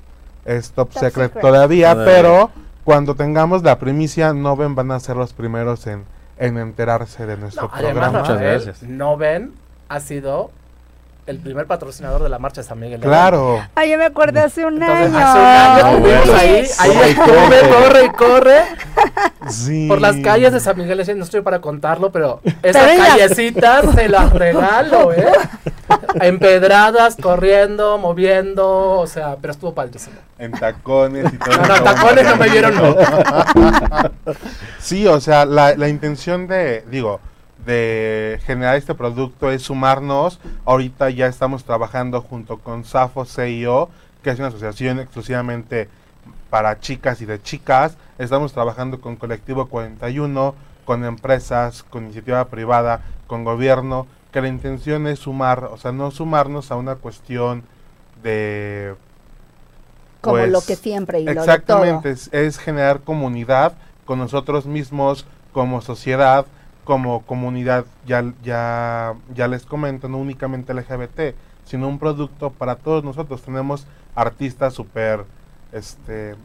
[0.47, 2.51] es top, secret, todavía, pero
[2.85, 6.05] cuando tengamos la primicia, Noven van a ser los primeros en,
[6.39, 8.21] en enterarse de nuestro programa.
[8.21, 8.83] Muchas gracias.
[8.83, 9.53] Noven
[9.89, 10.51] ha sido
[11.27, 13.01] el primer patrocinador de la marcha de San Miguel.
[13.01, 13.63] Claro.
[13.75, 15.19] Ay, yo me acuerdo hace un año.
[15.19, 18.63] Hace un año ahí, ahí corre, corre y corre.
[19.49, 19.87] Sí.
[19.89, 24.33] Por las calles de San Miguel, no estoy para contarlo, pero esas callecitas se las
[24.33, 25.33] regalo, ¿eh?
[26.21, 30.17] Empedradas, corriendo, moviendo, o sea, pero estuvo padrísimo.
[30.39, 31.57] En tacones y todo.
[31.57, 32.97] No, no, tacones no me vieron, no.
[34.79, 37.21] sí, o sea, la, la intención de, digo,
[37.65, 40.41] de generar este producto es sumarnos.
[40.65, 43.89] Ahorita ya estamos trabajando junto con SAFO CIO,
[44.23, 45.89] que es una asociación exclusivamente
[46.51, 47.97] para chicas y de chicas.
[48.19, 55.07] Estamos trabajando con Colectivo 41, con empresas, con iniciativa privada, con gobierno, que la intención
[55.07, 57.65] es sumar, o sea, no sumarnos a una cuestión
[58.23, 58.95] de...
[60.21, 61.21] Como lo pues, que siempre.
[61.21, 63.75] Y exactamente, Es, es generar comunidad
[64.07, 66.47] con nosotros mismos como sociedad
[66.85, 73.03] como comunidad, ya, ya, ya les comento, no únicamente LGBT, sino un producto para todos
[73.05, 73.43] nosotros.
[73.43, 75.25] Tenemos artistas súper,
[75.73, 76.37] este,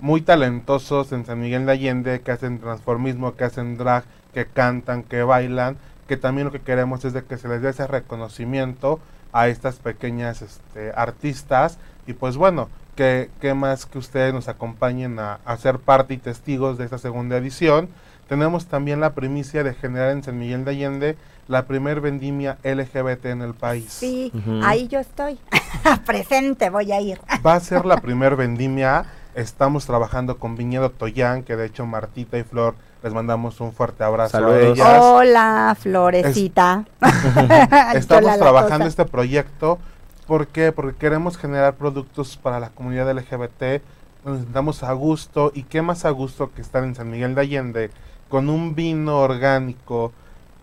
[0.00, 5.02] muy talentosos en San Miguel de Allende, que hacen transformismo, que hacen drag, que cantan,
[5.02, 5.76] que bailan,
[6.08, 9.00] que también lo que queremos es de que se les dé ese reconocimiento
[9.32, 15.40] a estas pequeñas este, artistas y pues bueno, que, más que ustedes nos acompañen a,
[15.44, 17.88] a ser parte y testigos de esta segunda edición
[18.28, 21.16] tenemos también la primicia de generar en San Miguel de Allende
[21.48, 23.92] la primer vendimia LGBT en el país.
[23.92, 24.32] Sí,
[24.62, 25.38] ahí yo estoy.
[26.06, 27.20] Presente, voy a ir.
[27.44, 29.04] Va a ser la primer vendimia.
[29.34, 34.04] Estamos trabajando con Viñedo Toyán, que de hecho Martita y Flor les mandamos un fuerte
[34.04, 34.98] abrazo a ellas.
[35.00, 36.84] Hola, Florecita.
[37.94, 39.78] Estamos trabajando este proyecto.
[40.26, 40.72] ¿Por qué?
[40.72, 43.82] Porque queremos generar productos para la comunidad LGBT.
[44.24, 45.52] Nos sentamos a gusto.
[45.54, 47.90] ¿Y qué más a gusto que estar en San Miguel de Allende?
[48.34, 50.10] Con un vino orgánico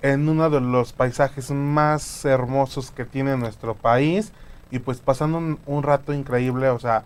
[0.01, 4.33] en uno de los paisajes más hermosos que tiene nuestro país
[4.71, 7.05] y pues pasando un, rato increíble, o sea,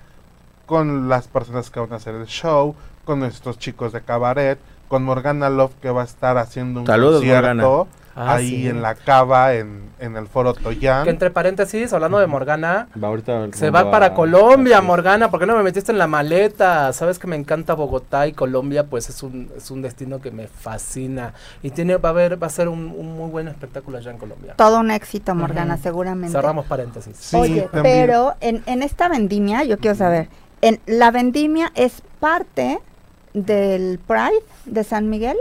[0.66, 2.74] con las personas que van a hacer el show,
[3.04, 7.88] con nuestros chicos de cabaret, con Morgana Love que va a estar haciendo un concierto.
[8.18, 11.04] Ah, ahí en la cava, en, en, el foro Toyán.
[11.04, 12.88] Que entre paréntesis, hablando de Morgana,
[13.52, 16.94] se va para Colombia, Morgana, ¿por qué no me metiste en la maleta?
[16.94, 20.48] Sabes que me encanta Bogotá y Colombia, pues es un, es un destino que me
[20.48, 21.34] fascina.
[21.62, 24.54] Y tiene, va a haber, va a ser un, muy buen espectáculo allá en Colombia.
[24.56, 26.32] Todo un éxito, Morgana, seguramente.
[26.32, 27.34] Cerramos paréntesis.
[27.34, 30.30] Oye, pero en, en esta vendimia, yo quiero saber,
[30.62, 32.80] en la vendimia es parte
[33.34, 35.36] del Pride de San Miguel.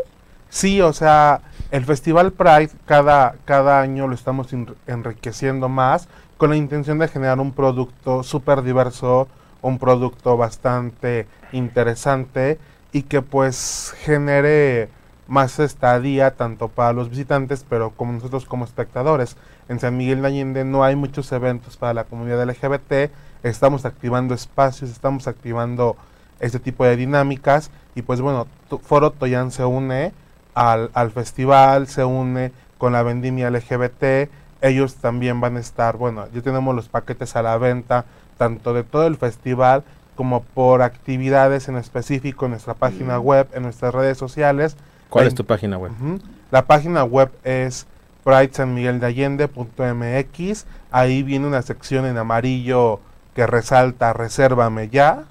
[0.51, 4.49] Sí, o sea, el Festival Pride cada, cada año lo estamos
[4.87, 9.29] enriqueciendo más con la intención de generar un producto súper diverso,
[9.63, 12.59] un producto bastante interesante
[12.93, 14.89] y que pues genere
[15.27, 19.37] más estadía tanto para los visitantes pero como nosotros como espectadores.
[19.69, 23.11] En San Miguel de Allende no hay muchos eventos para la comunidad LGBT,
[23.43, 25.97] estamos activando espacios, estamos activando
[26.41, 28.47] este tipo de dinámicas y pues bueno,
[28.83, 30.13] Foro Toyan se une
[30.55, 36.27] al, al festival, se une con la vendimia LGBT, ellos también van a estar, bueno,
[36.33, 38.07] ya tenemos los paquetes a la venta,
[38.39, 39.85] tanto de todo el festival
[40.17, 43.23] como por actividades en específico en nuestra página mm.
[43.23, 44.77] web, en nuestras redes sociales.
[45.11, 45.93] ¿Cuál es tu página web?
[46.51, 47.87] La página web es
[48.25, 50.67] pridesanmigueldeallende.mx.
[50.91, 53.01] Ahí viene una sección en amarillo
[53.35, 55.23] que resalta Resérvame ya.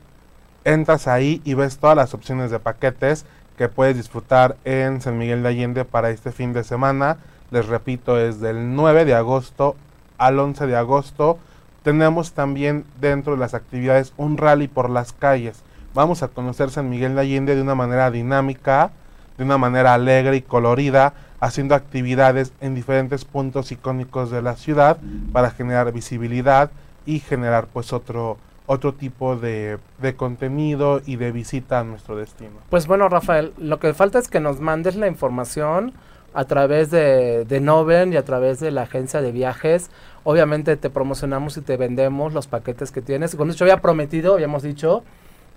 [0.64, 3.26] Entras ahí y ves todas las opciones de paquetes
[3.58, 7.18] que puedes disfrutar en San Miguel de Allende para este fin de semana.
[7.52, 9.76] Les repito, es del 9 de agosto
[10.18, 11.38] al 11 de agosto.
[11.84, 15.62] Tenemos también dentro de las actividades un rally por las calles.
[15.94, 18.92] Vamos a conocer San Miguel de Allende de una manera dinámica,
[19.38, 24.98] de una manera alegre y colorida, haciendo actividades en diferentes puntos icónicos de la ciudad
[25.34, 26.72] para generar visibilidad
[27.06, 28.38] y generar pues otro
[28.74, 32.52] otro tipo de, de, contenido y de visita a nuestro destino.
[32.70, 35.94] Pues bueno, Rafael, lo que falta es que nos mandes la información
[36.34, 39.92] a través de, de Noven y a través de la agencia de viajes.
[40.24, 43.36] Obviamente te promocionamos y te vendemos los paquetes que tienes.
[43.36, 45.04] Con esto había prometido, habíamos dicho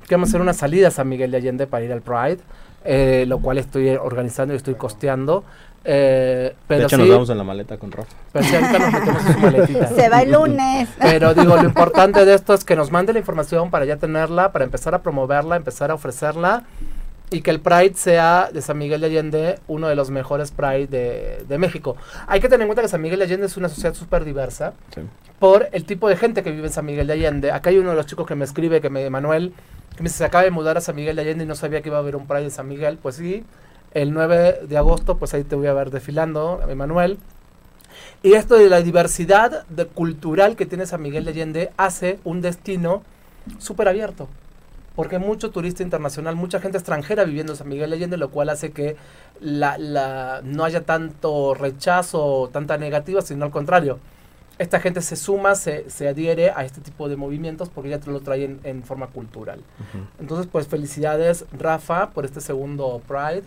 [0.06, 2.38] que vamos a hacer una salida a Miguel de Allende para ir al Pride,
[2.84, 5.44] eh, lo cual estoy organizando y estoy costeando.
[5.88, 8.12] Eh, pero de hecho, sí, nos vamos en la maleta con Rafa.
[8.32, 9.86] pero sí, ahorita nos metemos en su maletita.
[9.88, 10.88] Se va el lunes.
[10.98, 14.50] Pero digo, lo importante de esto es que nos mande la información para ya tenerla,
[14.52, 16.64] para empezar a promoverla, empezar a ofrecerla
[17.30, 20.86] y que el Pride sea de San Miguel de Allende uno de los mejores Pride
[20.88, 21.96] de, de México.
[22.26, 24.74] Hay que tener en cuenta que San Miguel de Allende es una sociedad súper diversa
[24.94, 25.00] Sí.
[25.38, 27.50] por el tipo de gente que vive en San Miguel de Allende.
[27.52, 29.54] Acá hay uno de los chicos que me escribe, que me, Manuel,
[29.96, 31.80] que me dice, se acaba de mudar a San Miguel de Allende y no sabía
[31.82, 32.96] que iba a haber un Pride de San Miguel.
[33.02, 33.44] Pues sí,
[34.02, 37.18] el 9 de agosto, pues ahí te voy a ver desfilando, Emanuel.
[38.22, 42.40] Y esto de la diversidad de cultural que tiene San Miguel de Allende hace un
[42.42, 43.02] destino
[43.58, 44.28] súper abierto.
[44.94, 48.30] Porque hay mucho turista internacional, mucha gente extranjera viviendo en San Miguel de Allende, lo
[48.30, 48.96] cual hace que
[49.40, 53.98] la, la- no haya tanto rechazo, tanta negativa, sino al contrario.
[54.58, 58.10] Esta gente se suma, se, se adhiere a este tipo de movimientos porque ya te
[58.10, 59.60] lo traen en forma cultural.
[60.18, 63.44] Entonces, pues felicidades, Rafa, por este segundo Pride.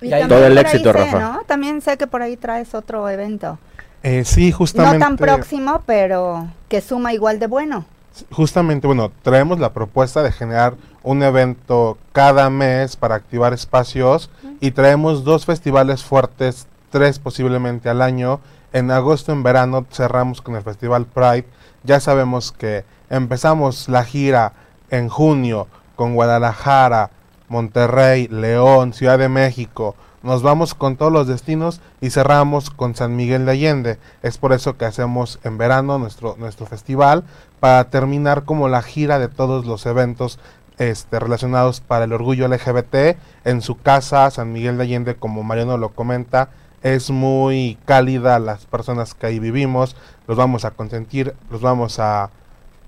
[0.00, 1.18] Y Todo el éxito, sé, Rafa.
[1.18, 1.42] ¿no?
[1.46, 3.58] También sé que por ahí traes otro evento.
[4.02, 4.98] Eh, sí, justamente.
[4.98, 7.84] No tan próximo, pero que suma igual de bueno.
[8.30, 14.30] Justamente, bueno, traemos la propuesta de generar un evento cada mes para activar espacios
[14.60, 18.40] y traemos dos festivales fuertes, tres posiblemente al año.
[18.72, 21.46] En agosto, en verano, cerramos con el Festival Pride.
[21.84, 24.52] Ya sabemos que empezamos la gira
[24.90, 27.10] en junio con Guadalajara,
[27.48, 29.94] Monterrey, León, Ciudad de México.
[30.22, 33.98] Nos vamos con todos los destinos y cerramos con San Miguel de Allende.
[34.22, 37.24] Es por eso que hacemos en verano nuestro, nuestro festival
[37.60, 40.40] para terminar como la gira de todos los eventos
[40.78, 43.16] este, relacionados para el orgullo LGBT.
[43.44, 46.50] En su casa, San Miguel de Allende, como Mariano lo comenta,
[46.82, 49.96] es muy cálida las personas que ahí vivimos.
[50.26, 52.30] Los vamos a consentir, los vamos a,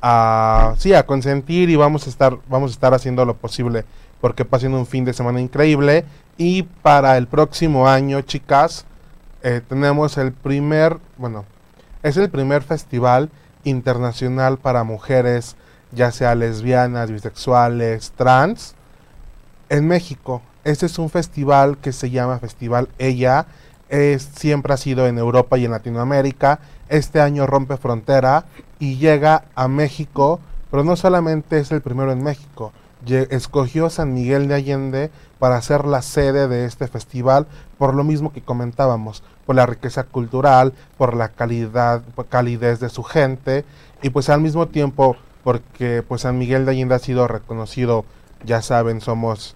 [0.03, 3.85] a sí, a consentir y vamos a estar, vamos a estar haciendo lo posible
[4.21, 6.05] porque pasen un fin de semana increíble.
[6.37, 8.87] Y para el próximo año, chicas,
[9.43, 11.45] eh, tenemos el primer, bueno,
[12.03, 13.31] es el primer festival
[13.65, 15.57] internacional para mujeres,
[15.93, 18.75] ya sea lesbianas, bisexuales, trans,
[19.69, 20.43] en México.
[20.65, 23.47] Este es un festival que se llama Festival Ella.
[23.89, 26.61] Es, siempre ha sido en Europa y en Latinoamérica.
[26.89, 28.45] Este año rompe frontera
[28.79, 32.73] y llega a México, pero no solamente es el primero en México.
[33.17, 37.47] Escogió San Miguel de Allende para ser la sede de este festival,
[37.79, 43.03] por lo mismo que comentábamos, por la riqueza cultural, por la calidad, calidez de su
[43.03, 43.65] gente
[44.03, 48.05] y pues al mismo tiempo porque pues San Miguel de Allende ha sido reconocido,
[48.45, 49.55] ya saben, somos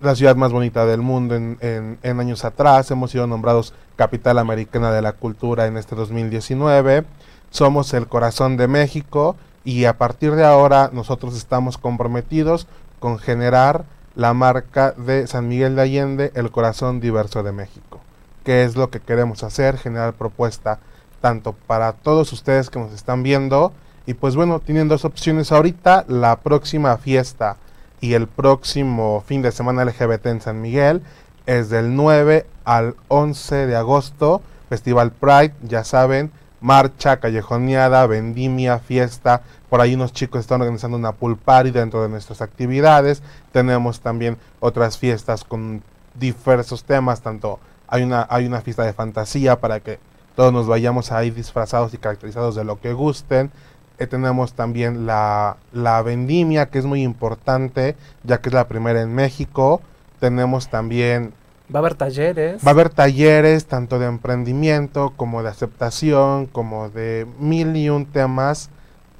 [0.00, 4.38] la ciudad más bonita del mundo en, en- en años atrás, hemos sido nombrados capital
[4.38, 7.04] americana de la cultura en este 2019,
[7.50, 12.68] somos el corazón de México y a partir de ahora nosotros estamos comprometidos
[13.00, 18.00] con generar la marca de San Miguel de Allende, el corazón diverso de México.
[18.44, 19.76] ¿Qué es lo que queremos hacer?
[19.76, 20.78] Generar propuesta
[21.20, 23.72] tanto para todos ustedes que nos están viendo.
[24.06, 26.04] Y pues bueno, tienen dos opciones ahorita.
[26.06, 27.56] La próxima fiesta
[28.00, 31.02] y el próximo fin de semana LGBT en San Miguel
[31.46, 34.42] es del 9 al 11 de agosto.
[34.68, 39.42] Festival Pride, ya saben, marcha, callejoneada, vendimia, fiesta.
[39.76, 43.22] Por ahí unos chicos están organizando una pool party dentro de nuestras actividades.
[43.52, 45.82] Tenemos también otras fiestas con
[46.14, 49.98] diversos temas, tanto hay una, hay una fiesta de fantasía para que
[50.34, 53.50] todos nos vayamos ahí disfrazados y caracterizados de lo que gusten.
[53.98, 59.02] Eh, tenemos también la, la vendimia, que es muy importante, ya que es la primera
[59.02, 59.82] en México.
[60.20, 61.34] Tenemos también
[61.70, 62.64] Va a haber talleres.
[62.64, 68.06] Va a haber talleres tanto de emprendimiento como de aceptación, como de mil y un
[68.06, 68.70] temas.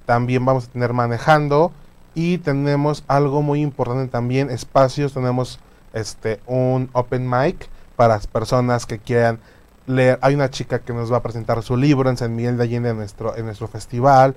[0.07, 1.73] También vamos a tener manejando
[2.15, 5.13] y tenemos algo muy importante también, espacios.
[5.13, 5.61] Tenemos
[5.93, 9.39] este un open mic para las personas que quieran
[9.87, 10.19] leer.
[10.23, 12.91] Hay una chica que nos va a presentar su libro en San Miguel de Allende
[12.91, 14.35] en nuestro en nuestro festival.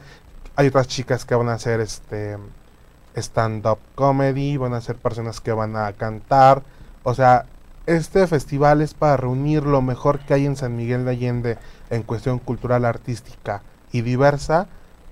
[0.55, 2.37] Hay otras chicas que van a hacer este
[3.15, 6.63] stand-up comedy, van a ser personas que van a cantar.
[7.03, 7.45] O sea,
[7.85, 11.57] este festival es para reunir lo mejor que hay en San Miguel de Allende
[11.89, 14.67] en cuestión cultural, artística y diversa,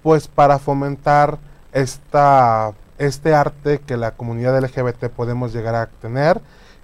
[0.07, 1.37] pues para fomentar
[1.73, 6.39] esta, este arte que la comunidad LGBT podemos llegar a tener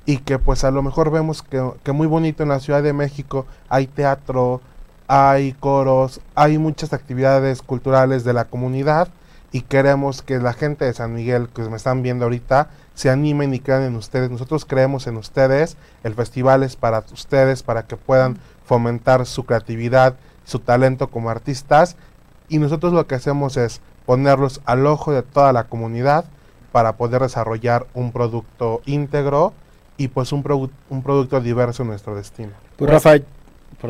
[0.06, 2.92] y que pues a lo mejor vemos que, que muy bonito en la Ciudad de
[2.92, 4.60] México hay teatro,
[5.08, 9.08] hay coros, hay muchas actividades culturales de la comunidad
[9.54, 13.54] y queremos que la gente de San Miguel que me están viendo ahorita se animen
[13.54, 14.32] y crean en ustedes.
[14.32, 15.78] Nosotros creemos en ustedes.
[16.04, 21.96] El festival es para ustedes, para que puedan fomentar su creatividad, su talento como artistas.
[22.50, 26.26] Y nosotros lo que hacemos es ponerlos al ojo de toda la comunidad
[26.72, 29.54] para poder desarrollar un producto íntegro
[29.98, 32.52] y pues un, produ- un producto diverso en nuestro destino.
[32.78, 33.18] Pues Rafa,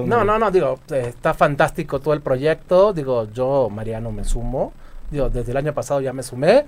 [0.06, 2.94] no, no, no, digo, eh, está fantástico todo el proyecto.
[2.94, 4.74] Digo, yo, Mariano, me sumo.
[5.12, 6.66] Digo, desde el año pasado ya me sumé.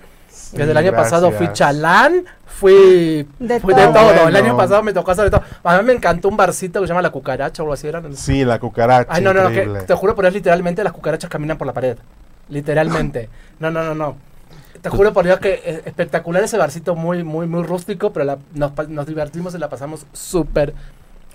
[0.52, 3.88] desde el año pasado fui chalán, fui De fui todo.
[3.88, 4.28] de todo.
[4.28, 5.42] El año pasado me tocó hacer de todo.
[5.64, 7.88] A mí me encantó un barcito que se llama La Cucaracha o algo así.
[7.88, 8.02] Era.
[8.14, 9.10] Sí, la cucaracha.
[9.12, 9.82] Ay, no, no, no, que increíble.
[9.84, 11.98] te juro, pero es literalmente las cucarachas caminan por la pared.
[12.50, 13.30] Literalmente.
[13.60, 14.18] No, no, no, no.
[14.82, 18.38] Te juro por Dios que eh, espectacular ese barcito muy, muy, muy rústico, pero la-
[18.54, 20.74] nos, nos divertimos y la pasamos súper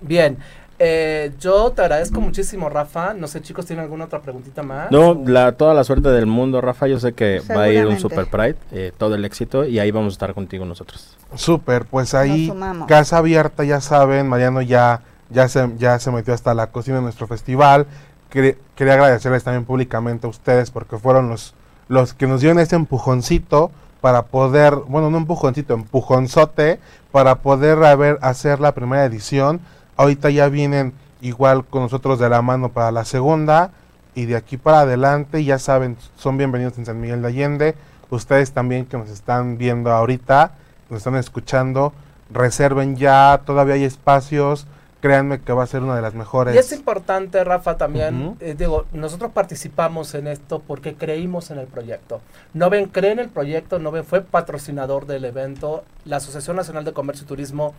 [0.02, 0.36] bien.
[0.82, 3.12] Eh, yo te agradezco muchísimo, Rafa.
[3.12, 4.90] No sé, chicos, ¿tienen alguna otra preguntita más?
[4.90, 6.86] No, la, toda la suerte del mundo, Rafa.
[6.86, 8.00] Yo sé que va a ir un.
[8.00, 11.18] Super Pride, eh, todo el éxito, y ahí vamos a estar contigo nosotros.
[11.34, 12.50] Súper, pues ahí,
[12.88, 17.02] casa abierta, ya saben, Mariano ya, ya, se, ya se metió hasta la cocina de
[17.02, 17.86] nuestro festival.
[18.30, 21.52] Quería, quería agradecerles también públicamente a ustedes porque fueron los,
[21.88, 23.70] los que nos dieron ese empujoncito
[24.00, 26.80] para poder, bueno, no empujoncito, empujonzote,
[27.12, 29.60] para poder haber, hacer la primera edición.
[30.00, 33.72] Ahorita ya vienen igual con nosotros de la mano para la segunda
[34.14, 37.74] y de aquí para adelante, ya saben, son bienvenidos en San Miguel de Allende.
[38.08, 40.52] Ustedes también que nos están viendo ahorita,
[40.88, 41.92] nos están escuchando,
[42.30, 44.66] reserven ya, todavía hay espacios,
[45.02, 46.54] créanme que va a ser una de las mejores.
[46.54, 51.66] Y es importante, Rafa, también, eh, digo, nosotros participamos en esto porque creímos en el
[51.66, 52.22] proyecto.
[52.54, 57.24] Noven cree en el proyecto, Noven fue patrocinador del evento, la Asociación Nacional de Comercio
[57.24, 57.74] y Turismo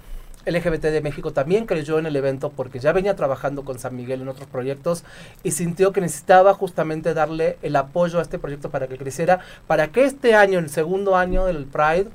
[0.46, 4.22] LGBT de México también creyó en el evento porque ya venía trabajando con San Miguel
[4.22, 5.04] en otros proyectos
[5.44, 9.88] y sintió que necesitaba justamente darle el apoyo a este proyecto para que creciera, para
[9.88, 12.08] que este año, el segundo año del Pride,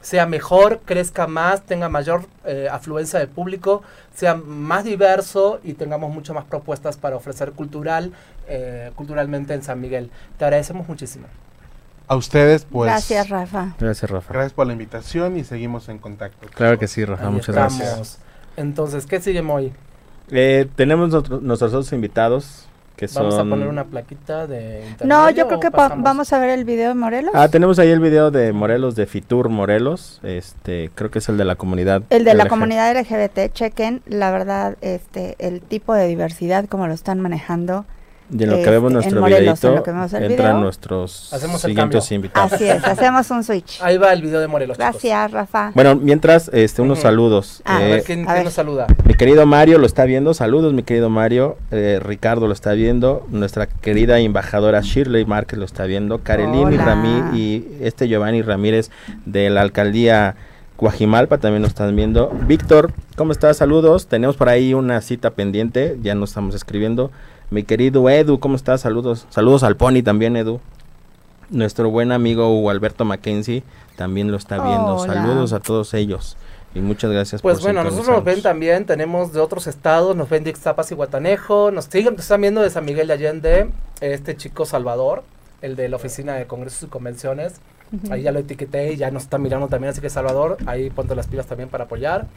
[0.00, 3.82] sea mejor, crezca más, tenga mayor eh, afluencia de público,
[4.14, 8.12] sea más diverso y tengamos mucho más propuestas para ofrecer cultural,
[8.48, 10.10] eh, culturalmente en San Miguel.
[10.38, 11.28] Te agradecemos muchísimo.
[12.12, 12.90] A ustedes, pues.
[12.90, 13.74] Gracias, Rafa.
[13.78, 14.32] Gracias, Rafa.
[14.34, 16.46] Gracias por la invitación y seguimos en contacto.
[16.54, 17.26] Claro que sí, Rafa.
[17.28, 17.78] Ahí muchas estamos.
[17.78, 18.18] gracias.
[18.56, 19.72] Entonces, ¿qué sigue hoy?
[20.30, 23.24] Eh, tenemos nuestro- nuestros otros invitados que son...
[23.30, 26.88] Vamos a poner una plaquita de No, yo creo que vamos a ver el video
[26.90, 27.32] de Morelos.
[27.34, 30.20] Ah, tenemos ahí el video de Morelos, de Fitur Morelos.
[30.22, 32.02] Este, creo que es el de la comunidad.
[32.10, 36.92] el de la comunidad LGBT, chequen, la verdad, este, el tipo de diversidad, como lo
[36.92, 37.86] están manejando.
[38.32, 40.22] Y en lo que este, vemos en nuestro Morelos, en videito, lo que vemos el
[40.24, 40.60] entran video.
[40.62, 42.52] nuestros Hacemos siguientes invitados.
[42.52, 43.78] Así es, hacemos un switch.
[43.82, 44.78] Ahí va el video de Morelos.
[44.78, 44.90] chicos.
[44.92, 45.72] Gracias, Rafa.
[45.74, 47.60] Bueno, mientras, este, unos saludos.
[47.64, 48.44] Ah, A Eh, ver, ¿quién, a quién ver.
[48.44, 48.86] nos saluda?
[49.04, 50.32] Mi querido Mario lo está viendo.
[50.34, 51.56] Saludos, mi querido Mario.
[51.70, 53.26] Eh, Ricardo lo está viendo.
[53.30, 56.18] Nuestra querida embajadora Shirley Márquez lo está viendo.
[56.22, 56.76] Karelini.
[56.78, 58.90] Ramí y este Giovanni Ramírez
[59.26, 60.36] de la alcaldía
[60.78, 62.32] Guajimalpa también lo están viendo.
[62.46, 63.58] Víctor, ¿cómo estás?
[63.58, 64.06] Saludos.
[64.06, 65.98] Tenemos por ahí una cita pendiente.
[66.02, 67.10] Ya nos estamos escribiendo.
[67.52, 68.80] Mi querido Edu, ¿cómo estás?
[68.80, 69.26] Saludos.
[69.28, 70.58] Saludos al Pony también, Edu.
[71.50, 73.62] Nuestro buen amigo Hugo Alberto Mackenzie
[73.94, 74.96] también lo está viendo.
[74.96, 75.12] Hola.
[75.12, 76.38] Saludos a todos ellos.
[76.74, 80.30] Y muchas gracias Pues por bueno, nosotros nos ven también, tenemos de otros estados, nos
[80.30, 83.68] ven de Ixtapas y Guatanejo, nos siguen, nos están viendo de San Miguel de Allende,
[84.00, 85.22] este chico Salvador,
[85.60, 87.56] el de la oficina de congresos y convenciones,
[88.08, 91.14] ahí ya lo etiqueté y ya nos están mirando también, así que Salvador, ahí ponte
[91.14, 92.28] las pilas también para apoyar.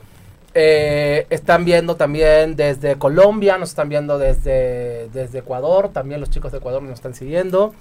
[0.57, 6.53] Eh, están viendo también desde Colombia, nos están viendo desde, desde Ecuador, también los chicos
[6.53, 7.73] de Ecuador nos están siguiendo.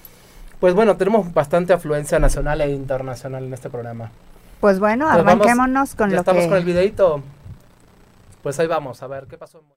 [0.58, 4.10] Pues bueno, tenemos bastante afluencia nacional e internacional en este programa.
[4.60, 6.48] Pues bueno, vamos- arranquémonos con ya lo estamos que...
[6.48, 7.22] con el videito.
[8.42, 9.60] Pues ahí vamos, a ver qué pasó.
[9.60, 9.74] en-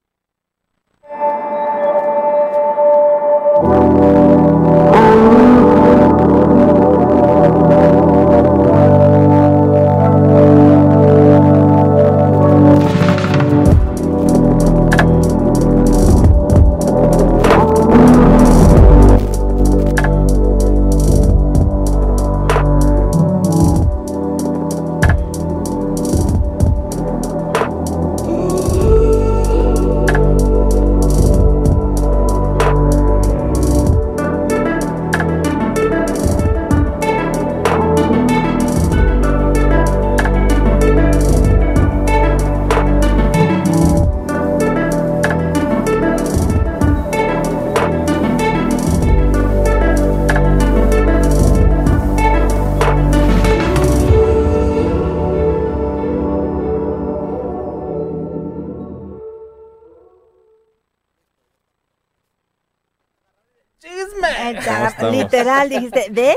[65.38, 66.36] literal, dijiste, ¿de?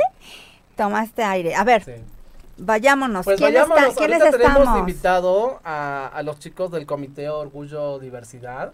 [0.76, 1.56] Tomaste aire.
[1.56, 1.91] A ver, Sí.
[2.58, 3.26] vayámonos.
[3.26, 4.80] Pues ¿Quién está- vayámonos, ¿Quiénes ahorita tenemos estamos?
[4.80, 8.74] invitado a, a los chicos del Comité Orgullo Diversidad.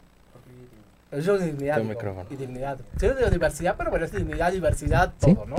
[1.11, 1.81] Orgullo Dignidad.
[2.29, 2.77] Y dignidad.
[2.99, 5.33] Sí, de diversidad, pero bueno, es dignidad, diversidad, Sí.
[5.33, 5.55] todo, ¿no?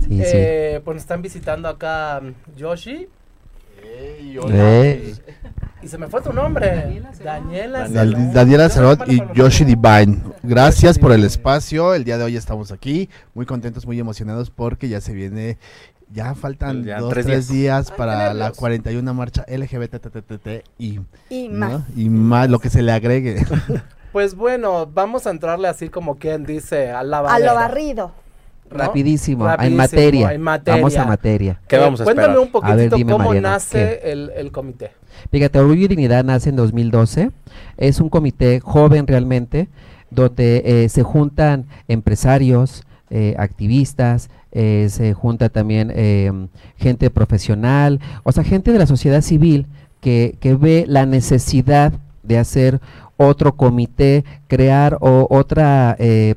[0.00, 3.08] Sí, Eh, Pues nos están visitando acá mm, Yoshi sí.
[3.84, 5.14] Eh,
[5.84, 7.02] Y se me fue tu nombre.
[7.22, 10.18] Daniela Daniela, Daniela Cerot y Yoshi Divine.
[10.42, 11.92] Gracias por el espacio.
[11.92, 15.58] El día de hoy estamos aquí, muy contentos, muy emocionados porque ya se viene
[16.10, 21.82] ya faltan dos, tres, días, para la 41 marcha LGBT y, y más.
[21.96, 23.44] Y más lo que se le agregue.
[24.12, 28.12] Pues bueno, vamos a entrarle así como quien dice a la A lo barrido.
[28.74, 30.36] Rapidísimo, en, materia.
[30.64, 31.60] Vamos a materia.
[31.66, 32.34] ¿Qué vamos a esperar?
[32.34, 34.90] Cuéntame un poquitito cómo nace el, comité.
[35.30, 37.30] Fíjate, Orgullo y Dignidad nace en 2012.
[37.76, 39.68] Es un comité joven realmente,
[40.10, 48.44] donde eh, se juntan empresarios, eh, activistas, eh, se junta también gente profesional, o sea,
[48.44, 49.66] gente de la sociedad civil
[50.00, 52.80] que, que ve la necesidad de hacer
[53.16, 56.34] otro comité, crear o otra, eh,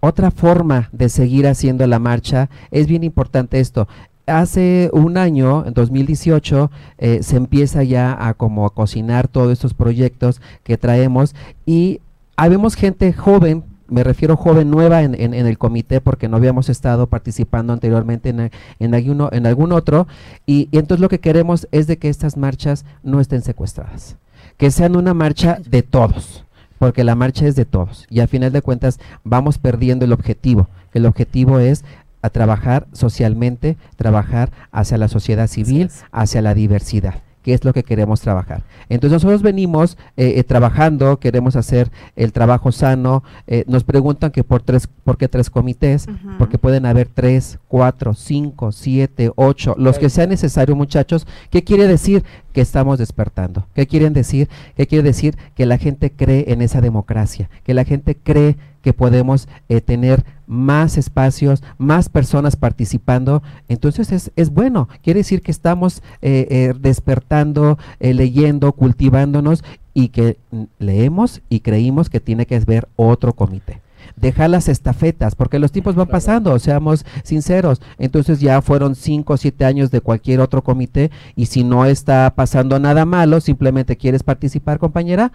[0.00, 2.48] otra forma de seguir haciendo la marcha.
[2.70, 3.88] Es bien importante esto.
[4.26, 9.72] Hace un año, en 2018, eh, se empieza ya a como a cocinar todos estos
[9.74, 11.34] proyectos que traemos
[11.64, 12.00] y
[12.36, 17.72] habemos gente joven me refiero joven nueva en, el comité porque no habíamos estado participando
[17.72, 20.06] anteriormente en, en, en algún otro
[20.44, 24.18] y, y, entonces lo que queremos es de que estas marchas no estén secuestradas
[24.58, 26.44] que sean una marcha de todos,
[26.78, 28.06] porque la marcha es de todos.
[28.10, 30.68] Y a final de cuentas vamos perdiendo el objetivo.
[30.94, 31.84] El objetivo es
[32.22, 37.82] a trabajar socialmente, trabajar hacia la sociedad civil, hacia la diversidad qué es lo que
[37.82, 38.62] queremos trabajar.
[38.88, 44.44] Entonces nosotros venimos eh, eh, trabajando, queremos hacer el trabajo sano, eh, nos preguntan que
[44.44, 46.06] por tres, ¿por qué tres comités?
[46.38, 51.26] Porque pueden haber tres, cuatro, cinco, siete, ocho, los que sea necesario muchachos.
[51.50, 52.24] ¿Qué quiere decir?
[52.52, 53.66] Que estamos despertando.
[53.74, 54.48] ¿Qué quieren decir?
[54.76, 55.36] ¿Qué quiere decir?
[55.54, 58.56] Que la gente cree en esa democracia, que la gente cree
[58.88, 65.42] que podemos eh, tener más espacios, más personas participando, entonces es, es bueno, quiere decir
[65.42, 69.62] que estamos eh, eh, despertando, leyendo, cultivándonos
[69.92, 70.38] y que
[70.78, 73.82] leemos y creímos que tiene que haber otro comité.
[74.16, 77.82] Dejar las estafetas, porque los tiempos van pasando, seamos sinceros.
[77.98, 82.32] Entonces ya fueron cinco o siete años de cualquier otro comité y si no está
[82.34, 85.30] pasando nada malo, simplemente quieres participar, compañera,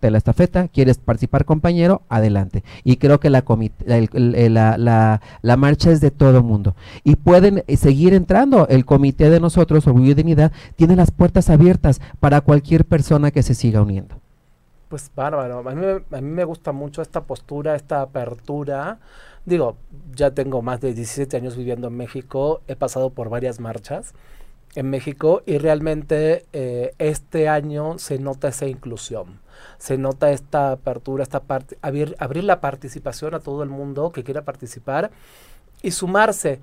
[0.00, 2.62] de la estafeta, quieres participar compañero, adelante.
[2.84, 3.44] Y creo que la,
[3.84, 6.74] la, la, marcha es de todo mundo.
[7.04, 8.68] Y pueden eh, seguir entrando.
[8.68, 13.42] El comité de nosotros, Orgullo y Dignidad, tiene las puertas abiertas para cualquier persona que
[13.42, 14.16] se siga uniendo.
[14.88, 15.68] Pues bárbaro.
[15.68, 18.98] A mí, a mí me gusta mucho esta postura, esta apertura.
[19.44, 19.76] Digo,
[20.14, 24.14] ya tengo más de 17 años viviendo en México, he pasado por varias marchas
[24.74, 29.40] en México y realmente eh, este año se nota esa inclusión
[29.78, 34.24] se nota esta apertura, esta parte, abrir, abrir la participación a todo el mundo que
[34.24, 35.10] quiera participar
[35.82, 36.60] y sumarse,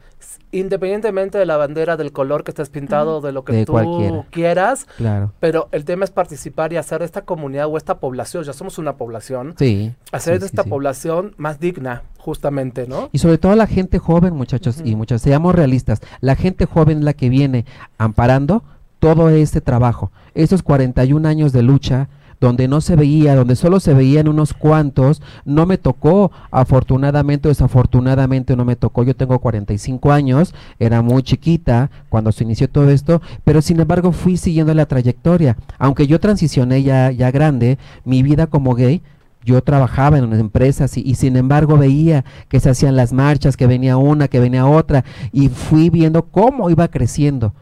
[0.52, 4.88] independientemente de la bandera, del color que estés pintado, de lo que tú quieras.
[4.98, 5.32] Claro.
[5.40, 8.98] Pero el tema es participar y hacer esta comunidad o esta población, ya somos una
[8.98, 13.10] población, sí, hacer de esta población más digna, justamente, ¿no?
[13.12, 17.04] Y sobre todo la gente joven, muchachos y muchachos, seamos realistas, la gente joven es
[17.06, 17.66] la que viene
[17.98, 18.64] amparando
[19.00, 22.10] todo este trabajo, esos 41 años de lucha,
[22.40, 27.52] donde no se veía, donde solo se veían unos cuantos, no me tocó, afortunadamente o
[27.52, 32.90] desafortunadamente no me tocó, yo tengo 45 años, era muy chiquita cuando se inició todo
[32.90, 38.24] esto, pero sin embargo fui siguiendo la trayectoria, aunque yo transicioné ya, ya grande, mi
[38.24, 39.02] vida como gay,
[39.44, 43.56] yo trabajaba en unas empresas y, y, sin embargo veía que se hacían las marchas,
[43.56, 47.54] que venía una, que venía otra, y fui viendo cómo iba creciendo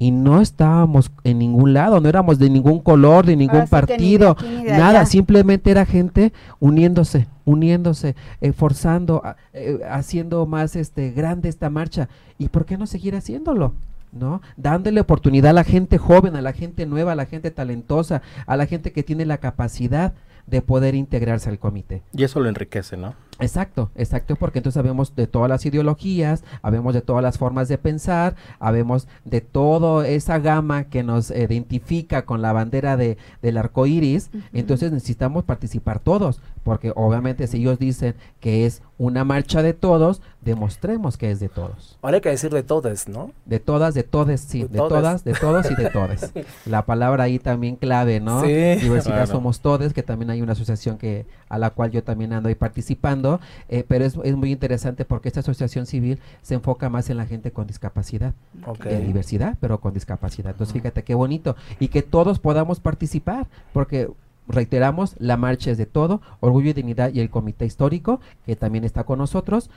[0.00, 4.34] y no estábamos en ningún lado, no éramos de ningún color, de ningún partido,
[4.66, 9.22] nada, simplemente era gente uniéndose, uniéndose, eh, forzando,
[9.52, 12.08] eh, haciendo más este grande esta marcha.
[12.38, 13.74] ¿Y por qué no seguir haciéndolo?
[14.10, 14.40] ¿no?
[14.56, 18.56] Dándole oportunidad a la gente joven, a la gente nueva, a la gente talentosa, a
[18.56, 20.14] la gente que tiene la capacidad
[20.46, 22.02] de poder integrarse al comité.
[22.12, 23.14] Y eso lo enriquece, ¿no?
[23.40, 27.78] Exacto, exacto, porque entonces sabemos de todas las ideologías, sabemos de todas las formas de
[27.78, 33.86] pensar, sabemos de toda esa gama que nos identifica con la bandera de, del arco
[33.86, 39.72] iris, entonces necesitamos participar todos, porque obviamente si ellos dicen que es una marcha de
[39.72, 41.98] todos, demostremos que es de todos.
[42.02, 43.32] Ahora hay que decir de todas, ¿no?
[43.46, 46.32] De todas, de todes, sí, de, todas, de todos y de todes.
[46.66, 48.42] la palabra ahí también clave, ¿no?
[48.42, 48.48] Sí.
[48.48, 52.48] Diversidad somos todes, que también hay una asociación que a la cual yo también ando
[52.48, 57.10] ahí participando eh, pero es, es, muy interesante porque esta asociación civil se enfoca más
[57.10, 58.34] en la gente con discapacidad,
[58.66, 59.04] okay.
[59.04, 60.52] diversidad, pero con discapacidad.
[60.52, 64.10] Entonces, fíjate qué bonito y que todos podamos participar, porque
[64.48, 68.84] reiteramos, la marcha es de todo, Orgullo y Dignidad y el Comité Histórico, que también
[68.84, 69.70] está con nosotros,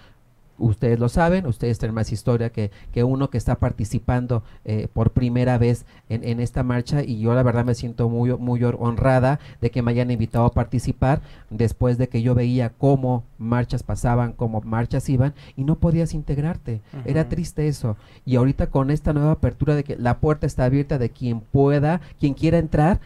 [0.58, 5.12] ustedes lo saben, ustedes tienen más historia que, que uno que está participando eh, por
[5.12, 9.40] primera vez en, en, esta marcha y yo la verdad me siento muy, muy honrada
[9.62, 14.34] de que me hayan invitado a participar después de que yo veía cómo marchas pasaban,
[14.34, 16.82] cómo marchas iban y no podías integrarte.
[17.06, 17.98] Era triste eso.
[18.26, 22.02] Y ahorita con esta nueva apertura de que la puerta está abierta de quien pueda,
[22.20, 23.00] quien quiera entrar,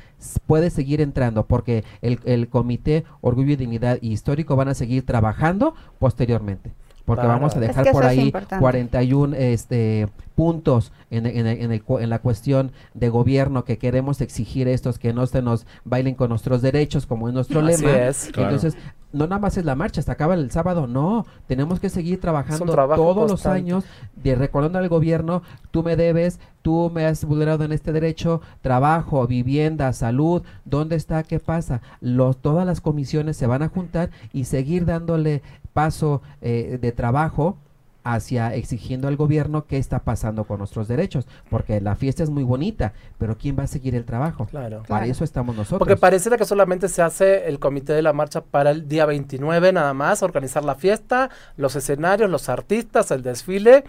[0.45, 5.75] puede seguir entrando porque el, el Comité Orgullo y Dignidad Histórico van a seguir trabajando
[5.99, 6.71] posteriormente
[7.07, 12.19] porque vamos a dejar por ahí 41 este, puntos en, en, en, el, en, la
[12.19, 17.05] cuestión de gobierno que queremos exigir estos que no se nos bailen con nuestros derechos
[17.05, 17.89] como es nuestro lema.
[18.35, 18.75] Entonces,
[19.13, 22.73] no nada más es la marcha, hasta acaba el sábado, no, tenemos que seguir trabajando
[22.75, 23.85] todos los años
[24.15, 29.25] de recordando al gobierno, tú me debes, tú me has vulnerado en este derecho, trabajo,
[29.27, 31.23] vivienda, salud, ¿dónde está?
[31.23, 31.81] ¿Qué pasa?
[32.01, 35.41] Los, todas las comisiones se van a juntar y seguir dándole
[35.77, 37.55] paso eh, de trabajo
[38.03, 42.41] hacia exigiendo al gobierno qué está pasando con nuestros derechos, porque la fiesta es muy
[42.41, 44.47] bonita, pero ¿quién va a seguir el trabajo?
[44.47, 44.81] Claro.
[44.87, 45.77] Para eso estamos nosotros.
[45.77, 49.71] Porque pareciera que solamente se hace el comité de la marcha para el día 29
[49.71, 53.83] nada más, organizar la fiesta, los escenarios, los artistas, el desfile,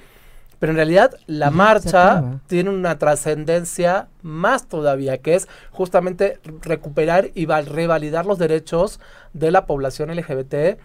[0.58, 7.46] pero en realidad la marcha tiene una trascendencia más todavía, que es justamente recuperar y
[7.46, 9.00] revalidar los derechos
[9.32, 10.76] de la población LGBT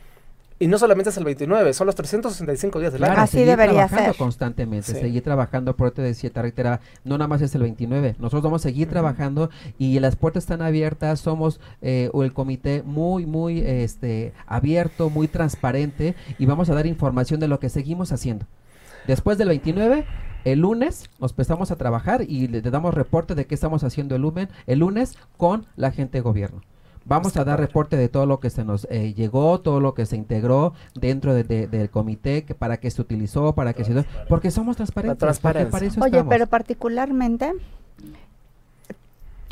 [0.60, 3.14] y no solamente es el 29, son los 365 días del año.
[3.18, 4.16] Así debería ser.
[4.16, 8.62] constantemente, seguir trabajando, por te decía, reitera, no nada más es el 29, nosotros vamos
[8.62, 14.34] a seguir trabajando y las puertas están abiertas, somos eh, el comité muy, muy este,
[14.46, 18.46] abierto, muy transparente y vamos a dar información de lo que seguimos haciendo.
[19.08, 20.06] Después del 29,
[20.46, 24.22] el lunes nos empezamos a trabajar y le, damos reporte de qué estamos haciendo el
[24.22, 26.62] lunes, el lunes con la gente de gobierno.
[27.06, 30.06] Vamos a dar reporte de todo lo que se nos eh, llegó, todo lo que
[30.06, 34.06] se integró dentro del comité, que para qué se utilizó, para qué se...
[34.30, 35.40] Porque somos transparentes.
[35.40, 35.68] Para
[36.02, 37.52] Oye, pero particularmente,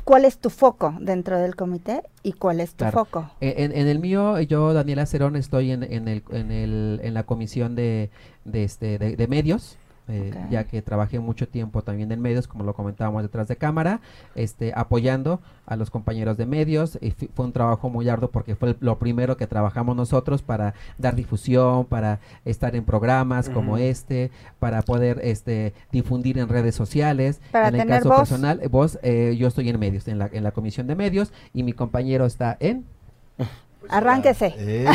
[0.05, 3.29] ¿cuál es tu foco dentro del comité y cuál es tu foco?
[3.41, 7.75] En, el mío, yo, Daniela Cerón, estoy en, en, el, en, el, en la comisión
[7.75, 8.09] de,
[8.45, 9.77] de, este, de medios.
[10.11, 14.01] Eh, ya que trabajé mucho tiempo también en medios, como lo comentábamos detrás de cámara,
[14.35, 16.99] este, apoyando a los compañeros de medios.
[17.01, 21.15] Y fue un trabajo muy arduo porque fue lo primero que trabajamos nosotros para dar
[21.15, 27.39] difusión, para estar en programas como este, para poder este, difundir en redes sociales.
[27.51, 30.51] Para en el caso personal, vos, eh, yo estoy en medios, en la, en la
[30.51, 32.85] comisión de medios, y mi compañero está en...
[33.81, 34.53] Pues Arránquese.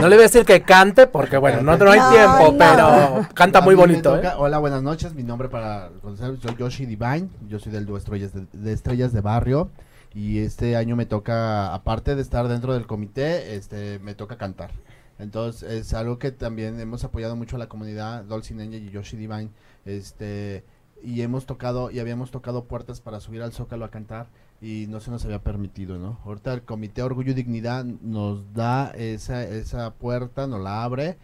[0.00, 3.60] no le voy a decir que cante porque bueno, no, no hay tiempo, pero canta
[3.60, 4.16] muy bonito.
[4.16, 4.30] ¿eh?
[4.38, 5.12] Hola, buenas noches.
[5.12, 7.28] Mi nombre para conocer soy Yoshi Divine.
[7.48, 9.68] Yo soy del dúo Estrellas de, Estrellas de Barrio
[10.14, 14.70] y este año me toca aparte de estar dentro del comité, este me toca cantar.
[15.18, 19.18] Entonces es algo que también hemos apoyado mucho a la comunidad Dolce Ninja y Yoshi
[19.18, 19.50] Divine,
[19.84, 20.64] este
[21.02, 24.28] y hemos tocado y habíamos tocado puertas para subir al Zócalo a cantar
[24.60, 26.18] y no se nos había permitido, ¿no?
[26.24, 31.18] Ahorita el Comité Orgullo y Dignidad nos da esa, esa puerta, nos la abre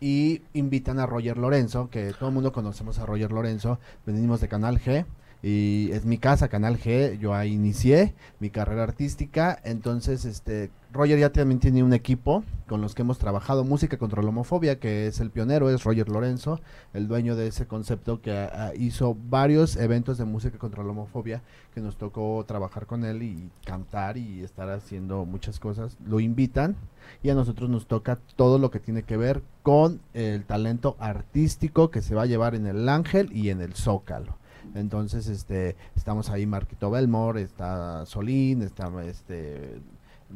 [0.00, 4.48] y invitan a Roger Lorenzo, que todo el mundo conocemos a Roger Lorenzo, venimos de
[4.48, 5.06] Canal G
[5.46, 11.18] y es mi casa, Canal G, yo ahí inicié mi carrera artística, entonces este Roger
[11.18, 15.06] ya también tiene un equipo con los que hemos trabajado música contra la homofobia, que
[15.06, 16.60] es el pionero, es Roger Lorenzo,
[16.94, 21.42] el dueño de ese concepto que hizo varios eventos de música contra la homofobia,
[21.74, 25.98] que nos tocó trabajar con él y cantar y estar haciendo muchas cosas.
[26.06, 26.74] Lo invitan
[27.22, 31.90] y a nosotros nos toca todo lo que tiene que ver con el talento artístico
[31.90, 34.38] que se va a llevar en el Ángel y en el Zócalo.
[34.74, 39.80] Entonces, este, estamos ahí Marquito Belmore, está Solín, está este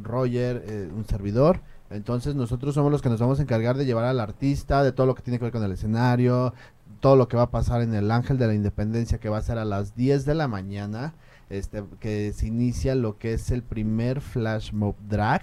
[0.02, 1.60] Roger, eh, un servidor.
[1.90, 5.06] Entonces nosotros somos los que nos vamos a encargar de llevar al artista, de todo
[5.06, 6.52] lo que tiene que ver con el escenario,
[7.00, 9.42] todo lo que va a pasar en el Ángel de la Independencia, que va a
[9.42, 11.14] ser a las 10 de la mañana,
[11.48, 15.42] este, que se inicia lo que es el primer flash mob drag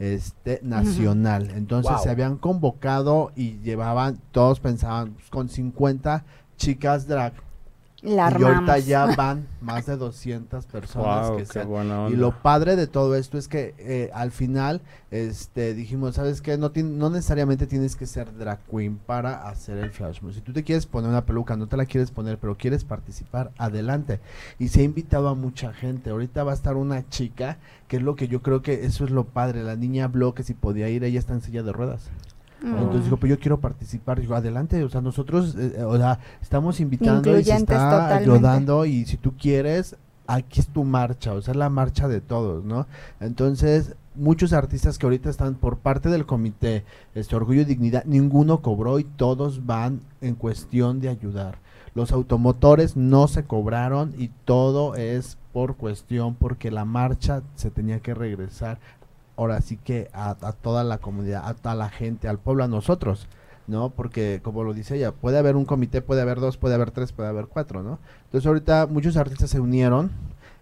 [0.00, 1.50] este, nacional.
[1.54, 6.24] Entonces se habían convocado y llevaban, todos pensaban, pues, con 50
[6.56, 7.34] chicas drag
[8.02, 11.66] la y ahorita ya van más de 200 personas que se
[12.10, 16.58] Y lo padre de todo esto es que eh, al final este dijimos, ¿sabes qué?
[16.58, 20.32] No, no necesariamente tienes que ser drag queen para hacer el flash mob.
[20.32, 23.52] Si tú te quieres poner una peluca, no te la quieres poner, pero quieres participar,
[23.56, 24.20] adelante.
[24.58, 26.10] Y se ha invitado a mucha gente.
[26.10, 29.10] Ahorita va a estar una chica, que es lo que yo creo que eso es
[29.10, 29.62] lo padre.
[29.62, 32.10] La niña habló que si podía ir, ella está en silla de ruedas.
[32.66, 34.20] Entonces digo, pues yo quiero participar.
[34.20, 38.84] Digo, adelante, o sea, nosotros, eh, eh, o sea, estamos invitando y se está ayudando
[38.84, 39.96] y si tú quieres,
[40.26, 42.86] aquí es tu marcha, o sea, es la marcha de todos, ¿no?
[43.20, 48.62] Entonces, muchos artistas que ahorita están por parte del comité, este Orgullo y Dignidad, ninguno
[48.62, 51.58] cobró y todos van en cuestión de ayudar.
[51.94, 58.00] Los automotores no se cobraron y todo es por cuestión porque la marcha se tenía
[58.00, 58.78] que regresar
[59.36, 63.28] ahora sí que a, toda la comunidad, a toda la gente, al pueblo, a nosotros.
[63.66, 63.90] ¿no?
[63.90, 67.12] Porque como lo dice ella, puede haber un comité, puede haber dos, puede haber tres,
[67.12, 67.98] puede haber cuatro, ¿no?
[68.26, 70.12] Entonces ahorita muchos artistas se unieron,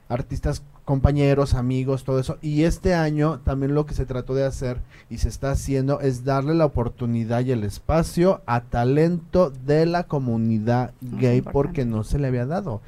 [0.09, 2.39] artistas compañeros, amigos, todo eso.
[2.43, 6.25] Y este año también lo que se trató de hacer y se está haciendo es
[6.25, 12.19] darle la oportunidad y el espacio a talento de la comunidad gay porque no se
[12.19, 12.81] le había dado.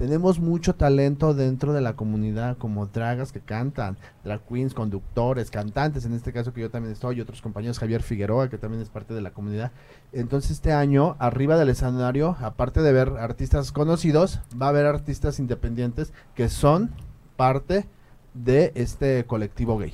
[0.00, 6.06] Tenemos mucho talento dentro de la comunidad, como dragas que cantan, drag queens, conductores, cantantes,
[6.06, 8.88] en este caso que yo también estoy, y otros compañeros, Javier Figueroa, que también es
[8.88, 9.72] parte de la comunidad.
[10.14, 15.38] Entonces este año, arriba del escenario, aparte de ver artistas conocidos, va a haber artistas
[15.38, 16.92] independientes que son
[17.36, 17.86] parte
[18.32, 19.92] de este colectivo gay.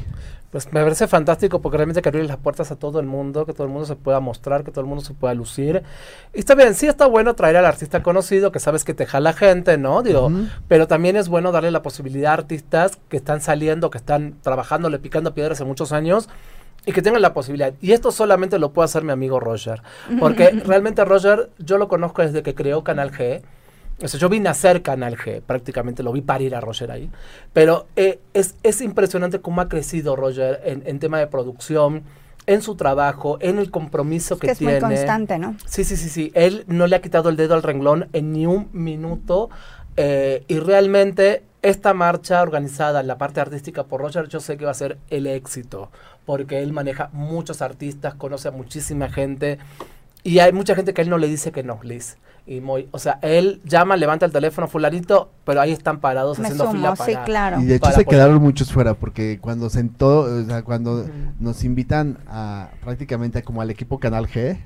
[0.57, 3.53] Pues me parece fantástico porque realmente que abrir las puertas a todo el mundo, que
[3.53, 5.83] todo el mundo se pueda mostrar, que todo el mundo se pueda lucir.
[6.33, 9.35] Y está bien, sí está bueno traer al artista conocido, que sabes que te jala
[9.35, 10.03] gente, ¿no?
[10.03, 10.33] Digo,
[10.67, 14.89] pero también es bueno darle la posibilidad a artistas que están saliendo, que están trabajando,
[14.89, 16.31] le picando piedras hace muchos años
[16.87, 17.75] y que tengan la posibilidad.
[17.83, 19.83] Y esto solamente lo puede hacer mi amigo Roger,
[20.19, 23.43] porque realmente Roger yo lo conozco desde que creó Canal G
[23.99, 27.11] yo vi nacer Canal G, prácticamente lo vi parir a Roger ahí.
[27.53, 32.03] Pero eh, es, es, impresionante cómo ha crecido Roger en, en, tema de producción,
[32.47, 34.77] en su trabajo, en el compromiso que, tiene.
[34.77, 35.57] Es muy constante, ¿no?
[35.67, 36.31] Sí, sí, sí, sí.
[36.35, 39.51] Él no le ha quitado el dedo al renglón en ni un minuto.
[39.97, 44.65] Eh, y realmente esta marcha organizada en la parte artística por Roger, yo sé que
[44.65, 45.91] va a ser el éxito,
[46.25, 49.59] porque él maneja muchos artistas, conoce a muchísima gente.
[50.27, 52.16] Y hay mucha gente que él no le dice que no, Liz
[52.47, 56.70] y muy, o sea, él llama, levanta el teléfono fulanito, pero ahí están parados haciendo
[56.70, 57.61] fila para, sí, claro.
[57.61, 61.09] Y de hecho se quedaron muchos fuera porque cuando sentó, o sea, cuando
[61.41, 64.59] nos invitan a prácticamente como al equipo Canal G,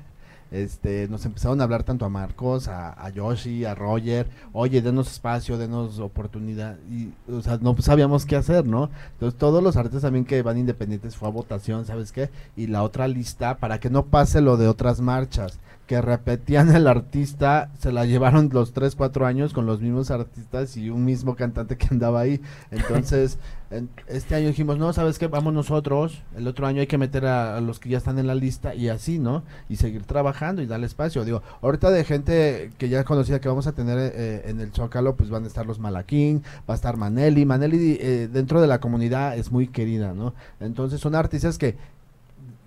[0.51, 5.57] este, nos empezaron a hablar tanto a Marcos, a, Yoshi, a Roger, oye, denos espacio,
[5.57, 8.89] denos oportunidad, y, o sea, no sabíamos qué hacer, ¿no?
[9.13, 12.29] Entonces, todos los artistas también que van independientes fue a votación, ¿sabes qué?
[12.55, 15.57] Y la otra lista, para que no pase lo de otras marchas,
[15.91, 20.77] que repetían el artista, se la llevaron los 3, 4 años con los mismos artistas
[20.77, 22.39] y un mismo cantante que andaba ahí.
[22.71, 23.39] Entonces,
[24.07, 25.27] este año dijimos, no, ¿sabes qué?
[25.27, 28.35] Vamos nosotros, el otro año hay que meter a, los que ya están en la
[28.35, 29.43] lista y así, ¿no?
[29.67, 31.25] Y seguir trabajando y darle espacio.
[31.25, 35.17] Digo, ahorita de gente que ya conocida que vamos a tener eh, en el Zócalo,
[35.17, 37.43] pues van a estar los Malaquín, va a estar Maneli.
[37.43, 40.35] Maneli eh, dentro de la comunidad es muy querida, ¿no?
[40.61, 41.75] Entonces son artistas que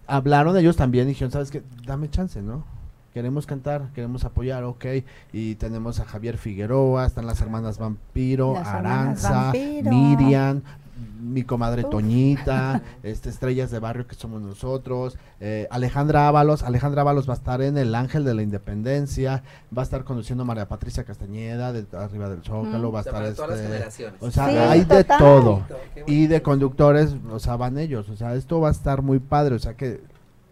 [0.07, 1.63] hablaron ellos también y dijeron, ¿sabes qué?
[1.87, 2.75] Dame chance, ¿no?
[3.15, 4.85] Queremos cantar, queremos apoyar, ok.
[5.33, 10.63] Y tenemos a Javier Figueroa, están las hermanas Vampiro, Aranza, Miriam,
[11.21, 17.29] mi comadre Toñita, este, Estrellas de Barrio que somos nosotros, eh, Alejandra Ábalos, Alejandra Ábalos
[17.29, 19.45] va a estar en el Ángel de la Independencia,
[19.77, 23.25] va a estar conduciendo a María Patricia Castañeda de arriba del Zócalo, va a estar
[23.25, 25.63] este, o sea, hay de todo.
[26.07, 29.55] Y de conductores, o sea, van ellos, o sea, esto va a estar muy padre,
[29.55, 30.03] o sea que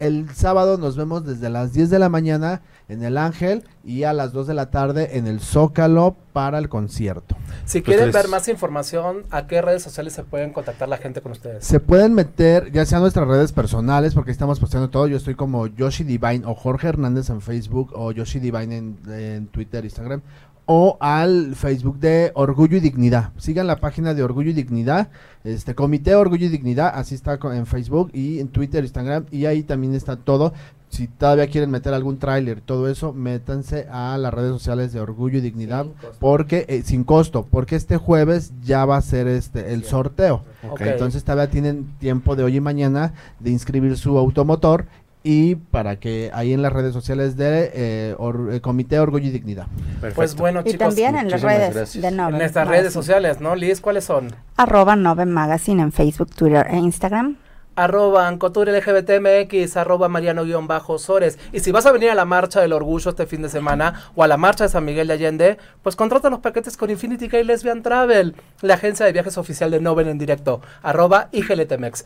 [0.03, 4.12] el sábado nos vemos desde las 10 de la mañana en el Ángel y a
[4.12, 7.36] las 2 de la tarde en el Zócalo para el concierto.
[7.64, 11.32] Si quieren ver más información, ¿a qué redes sociales se pueden contactar la gente con
[11.32, 11.64] ustedes?
[11.64, 15.07] Se pueden meter ya sea nuestras redes personales, porque estamos posteando todo.
[15.07, 19.46] Yo estoy como Yoshi Divine o Jorge Hernández en Facebook o Yoshi Divine en, en
[19.46, 20.22] Twitter, Instagram
[20.67, 23.31] o al Facebook de Orgullo y Dignidad.
[23.37, 25.09] Sigan la página de Orgullo y Dignidad,
[25.45, 29.63] este Comité Orgullo y Dignidad, así está en Facebook y en Twitter, Instagram y ahí
[29.63, 30.53] también está todo.
[30.89, 35.39] Si todavía quieren meter algún tráiler, todo eso, métanse a las redes sociales de Orgullo
[35.39, 35.87] y Dignidad
[36.19, 40.45] porque eh, sin costo, porque este jueves ya va a ser este el sorteo.
[40.79, 44.85] Entonces todavía tienen tiempo de hoy y mañana de inscribir su automotor
[45.25, 48.16] y para que ahí en las redes sociales de eh,
[48.51, 49.66] eh, Comité Orgullo y Dignidad.
[50.14, 50.75] Pues bueno, chicos.
[50.75, 53.55] Y también en las redes de En nuestras redes sociales, ¿no?
[53.55, 54.35] Liz, ¿cuáles son?
[54.57, 57.37] Arroba Nove Magazine en Facebook, Twitter e Instagram.
[57.75, 61.39] Arroba Ancotur LGBTMX, arroba Mariano-Sores.
[61.53, 64.23] Y si vas a venir a la marcha del orgullo este fin de semana o
[64.23, 67.45] a la marcha de San Miguel de Allende, pues contrata los paquetes con Infinity Gay
[67.45, 72.05] Lesbian Travel, la agencia de viajes oficial de Noven en directo, arroba IGLTMX.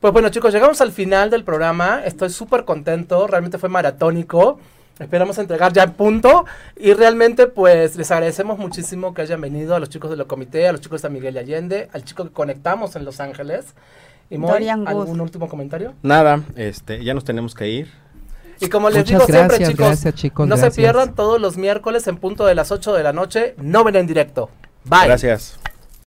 [0.00, 2.02] Pues bueno, chicos, llegamos al final del programa.
[2.04, 3.26] Estoy súper contento.
[3.26, 4.60] Realmente fue maratónico.
[5.00, 6.44] Esperamos entregar ya en punto.
[6.76, 10.68] Y realmente, pues, les agradecemos muchísimo que hayan venido a los chicos de la comité,
[10.68, 13.74] a los chicos de San Miguel de Allende, al chico que conectamos en Los Ángeles.
[14.30, 15.94] Y Moy, ¿algún último comentario?
[16.02, 17.90] Nada, este, ya nos tenemos que ir.
[18.60, 22.54] Y como les digo siempre, chicos, no se pierdan todos los miércoles en punto de
[22.54, 23.54] las 8 de la noche.
[23.56, 24.50] No ven en directo.
[24.84, 25.06] Bye.
[25.06, 25.58] Gracias.